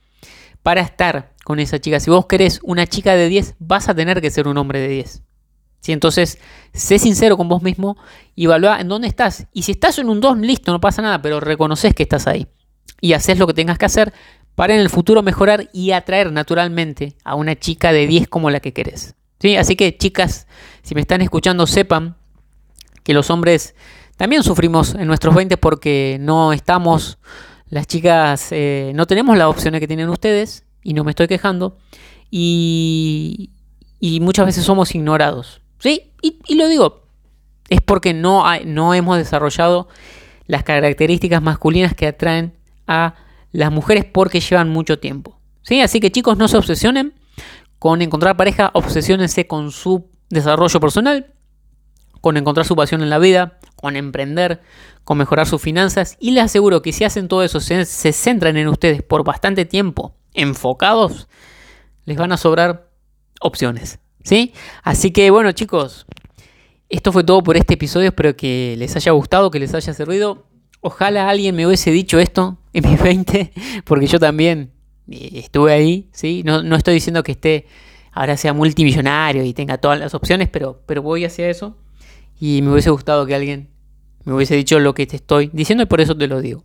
para 0.63 0.81
estar 0.81 1.33
con 1.43 1.59
esa 1.59 1.79
chica. 1.79 1.99
Si 1.99 2.09
vos 2.09 2.25
querés 2.27 2.59
una 2.63 2.87
chica 2.87 3.15
de 3.15 3.27
10, 3.27 3.55
vas 3.59 3.89
a 3.89 3.95
tener 3.95 4.21
que 4.21 4.31
ser 4.31 4.47
un 4.47 4.57
hombre 4.57 4.79
de 4.79 4.87
10. 4.89 5.23
¿Sí? 5.81 5.91
Entonces, 5.93 6.39
sé 6.73 6.99
sincero 6.99 7.37
con 7.37 7.47
vos 7.47 7.61
mismo 7.61 7.97
y 8.35 8.45
evalúa 8.45 8.79
en 8.79 8.87
dónde 8.87 9.07
estás. 9.07 9.47
Y 9.53 9.63
si 9.63 9.71
estás 9.71 9.97
en 9.99 10.09
un 10.09 10.19
2, 10.19 10.39
listo, 10.39 10.71
no 10.71 10.81
pasa 10.81 11.01
nada, 11.01 11.21
pero 11.21 11.39
reconoces 11.39 11.93
que 11.93 12.03
estás 12.03 12.27
ahí. 12.27 12.47
Y 13.01 13.13
haces 13.13 13.37
lo 13.37 13.47
que 13.47 13.53
tengas 13.53 13.77
que 13.77 13.85
hacer 13.85 14.13
para 14.55 14.73
en 14.73 14.81
el 14.81 14.89
futuro 14.89 15.23
mejorar 15.23 15.69
y 15.73 15.91
atraer 15.91 16.31
naturalmente 16.31 17.15
a 17.23 17.35
una 17.35 17.55
chica 17.55 17.93
de 17.93 18.07
10 18.07 18.27
como 18.27 18.49
la 18.49 18.59
que 18.59 18.73
querés. 18.73 19.15
¿Sí? 19.39 19.55
Así 19.55 19.75
que, 19.75 19.97
chicas, 19.97 20.47
si 20.81 20.95
me 20.95 21.01
están 21.01 21.21
escuchando, 21.21 21.65
sepan 21.65 22.17
que 23.03 23.13
los 23.13 23.29
hombres 23.29 23.75
también 24.17 24.43
sufrimos 24.43 24.95
en 24.95 25.07
nuestros 25.07 25.33
20 25.33 25.55
porque 25.57 26.17
no 26.19 26.51
estamos, 26.51 27.19
las 27.69 27.87
chicas, 27.87 28.49
eh, 28.51 28.91
no 28.95 29.05
tenemos 29.05 29.37
las 29.37 29.47
opciones 29.47 29.79
que 29.79 29.87
tienen 29.87 30.09
ustedes, 30.09 30.65
y 30.83 30.93
no 30.93 31.05
me 31.05 31.11
estoy 31.11 31.27
quejando, 31.27 31.77
y, 32.29 33.51
y 33.99 34.19
muchas 34.19 34.45
veces 34.45 34.65
somos 34.65 34.93
ignorados. 34.93 35.61
¿Sí? 35.79 36.11
Y, 36.21 36.55
lo 36.55 36.67
digo, 36.67 37.03
es 37.69 37.79
porque 37.81 38.13
no, 38.13 38.43
no 38.65 38.93
hemos 38.93 39.17
desarrollado 39.17 39.87
las 40.47 40.63
características 40.63 41.41
masculinas 41.41 41.93
que 41.93 42.07
atraen 42.07 42.53
a 42.89 43.13
las 43.51 43.71
mujeres 43.71 44.03
porque 44.03 44.41
llevan 44.41 44.69
mucho 44.69 44.99
tiempo. 44.99 45.39
¿Sí? 45.61 45.79
Así 45.79 45.99
que 45.99 46.11
chicos, 46.11 46.37
no 46.37 46.47
se 46.47 46.57
obsesionen 46.57 47.13
con 47.77 48.01
encontrar 48.01 48.35
pareja, 48.35 48.71
obsesionense 48.73 49.47
con 49.47 49.71
su 49.71 50.09
desarrollo 50.29 50.79
personal, 50.79 51.33
con 52.19 52.35
encontrar 52.35 52.65
su 52.65 52.75
pasión 52.75 53.01
en 53.01 53.09
la 53.09 53.19
vida, 53.19 53.59
con 53.75 53.95
emprender, 53.95 54.61
con 55.03 55.17
mejorar 55.17 55.47
sus 55.47 55.61
finanzas 55.61 56.17
y 56.19 56.31
les 56.31 56.43
aseguro 56.43 56.81
que 56.81 56.91
si 56.91 57.03
hacen 57.03 57.27
todo 57.27 57.43
eso, 57.43 57.59
se, 57.59 57.85
se 57.85 58.11
centran 58.11 58.57
en 58.57 58.67
ustedes 58.67 59.03
por 59.03 59.23
bastante 59.23 59.65
tiempo, 59.65 60.15
enfocados, 60.33 61.29
les 62.05 62.17
van 62.17 62.31
a 62.31 62.37
sobrar 62.37 62.89
opciones. 63.39 63.99
¿Sí? 64.23 64.53
Así 64.83 65.11
que 65.11 65.29
bueno 65.31 65.51
chicos, 65.53 66.05
esto 66.89 67.13
fue 67.13 67.23
todo 67.23 67.41
por 67.41 67.55
este 67.55 67.75
episodio, 67.75 68.09
espero 68.09 68.35
que 68.35 68.75
les 68.77 68.95
haya 68.95 69.11
gustado, 69.11 69.51
que 69.51 69.59
les 69.59 69.73
haya 69.73 69.93
servido. 69.93 70.47
Ojalá 70.81 71.29
alguien 71.29 71.55
me 71.55 71.65
hubiese 71.65 71.91
dicho 71.91 72.19
esto 72.19 72.58
en 72.73 72.89
mis 72.89 73.01
20, 73.03 73.51
porque 73.85 74.07
yo 74.07 74.19
también 74.19 74.71
eh, 75.09 75.31
estuve 75.35 75.73
ahí, 75.73 76.09
¿sí? 76.11 76.43
No, 76.45 76.63
no 76.63 76.75
estoy 76.75 76.95
diciendo 76.95 77.23
que 77.23 77.33
esté, 77.33 77.67
ahora 78.11 78.37
sea 78.37 78.53
multimillonario 78.53 79.43
y 79.43 79.53
tenga 79.53 79.77
todas 79.77 79.99
las 79.99 80.13
opciones, 80.13 80.49
pero, 80.49 80.81
pero 80.85 81.01
voy 81.01 81.25
hacia 81.25 81.49
eso. 81.49 81.77
Y 82.39 82.61
me 82.61 82.71
hubiese 82.71 82.89
gustado 82.89 83.25
que 83.25 83.35
alguien 83.35 83.69
me 84.23 84.33
hubiese 84.33 84.55
dicho 84.55 84.79
lo 84.79 84.93
que 84.93 85.07
te 85.07 85.15
estoy 85.15 85.49
diciendo 85.53 85.83
y 85.83 85.87
por 85.87 86.01
eso 86.01 86.15
te 86.15 86.27
lo 86.27 86.41
digo. 86.41 86.63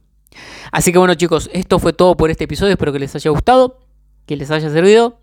Así 0.73 0.93
que 0.93 0.99
bueno 0.99 1.14
chicos, 1.14 1.49
esto 1.53 1.79
fue 1.79 1.93
todo 1.93 2.17
por 2.17 2.31
este 2.31 2.45
episodio, 2.45 2.73
espero 2.73 2.93
que 2.93 2.99
les 2.99 3.14
haya 3.14 3.31
gustado, 3.31 3.81
que 4.27 4.37
les 4.37 4.51
haya 4.51 4.71
servido. 4.71 5.21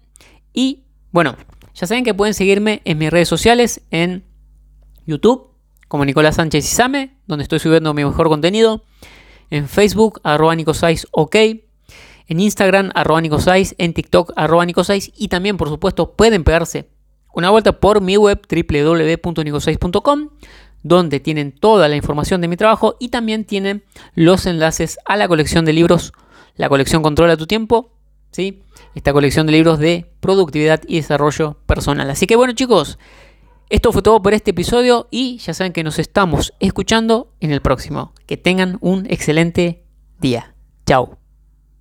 Y 0.54 0.84
bueno, 1.12 1.36
ya 1.74 1.88
saben 1.88 2.04
que 2.04 2.14
pueden 2.14 2.34
seguirme 2.34 2.82
en 2.86 2.98
mis 2.98 3.10
redes 3.10 3.28
sociales, 3.28 3.82
en 3.92 4.24
YouTube, 5.06 5.50
como 5.88 6.06
Nicolás 6.06 6.36
Sánchez 6.36 6.66
Isame, 6.66 7.18
donde 7.28 7.44
estoy 7.44 7.60
subiendo 7.60 7.94
mi 7.94 8.04
mejor 8.04 8.30
contenido. 8.30 8.84
En 9.52 9.68
Facebook, 9.68 10.20
arroba 10.24 10.56
OK. 11.12 11.36
En 12.28 12.40
Instagram, 12.40 12.90
arroba 12.96 13.22
En 13.22 13.94
TikTok, 13.94 14.34
arroba 14.36 14.66
Y 15.16 15.28
también, 15.28 15.58
por 15.58 15.70
supuesto, 15.70 16.14
pueden 16.14 16.44
pegarse 16.44 16.90
una 17.34 17.50
vuelta 17.50 17.80
por 17.80 18.02
mi 18.02 18.18
web 18.18 18.42
www.nicosais.com 18.50 20.30
donde 20.84 21.20
tienen 21.20 21.52
toda 21.52 21.88
la 21.88 21.96
información 21.96 22.42
de 22.42 22.48
mi 22.48 22.58
trabajo 22.58 22.98
y 23.00 23.10
también 23.10 23.46
tienen 23.46 23.84
los 24.16 24.46
enlaces 24.46 24.98
a 25.06 25.16
la 25.16 25.28
colección 25.28 25.64
de 25.66 25.74
libros, 25.74 26.14
la 26.56 26.70
colección 26.70 27.04
Controla 27.04 27.38
tu 27.38 27.46
tiempo, 27.46 27.92
¿sí? 28.32 28.64
esta 28.96 29.14
colección 29.14 29.46
de 29.46 29.54
libros 29.54 29.80
de 29.80 30.12
productividad 30.20 30.82
y 30.88 30.98
desarrollo 30.98 31.58
personal. 31.66 32.10
Así 32.10 32.26
que 32.26 32.36
bueno 32.36 32.54
chicos, 32.54 32.98
esto 33.72 33.94
fue 33.94 34.02
todo 34.02 34.22
por 34.22 34.34
este 34.34 34.52
episodio 34.52 35.08
y 35.12 35.38
ya 35.38 35.54
saben 35.54 35.72
que 35.72 35.86
nos 35.86 35.98
estamos 35.98 36.54
escuchando 36.60 37.34
en 37.40 37.52
el 37.52 37.62
próximo. 37.62 38.14
Que 38.26 38.36
tengan 38.36 38.78
un 38.82 39.06
excelente 39.10 39.86
día. 40.20 40.54
Chao. 40.86 41.21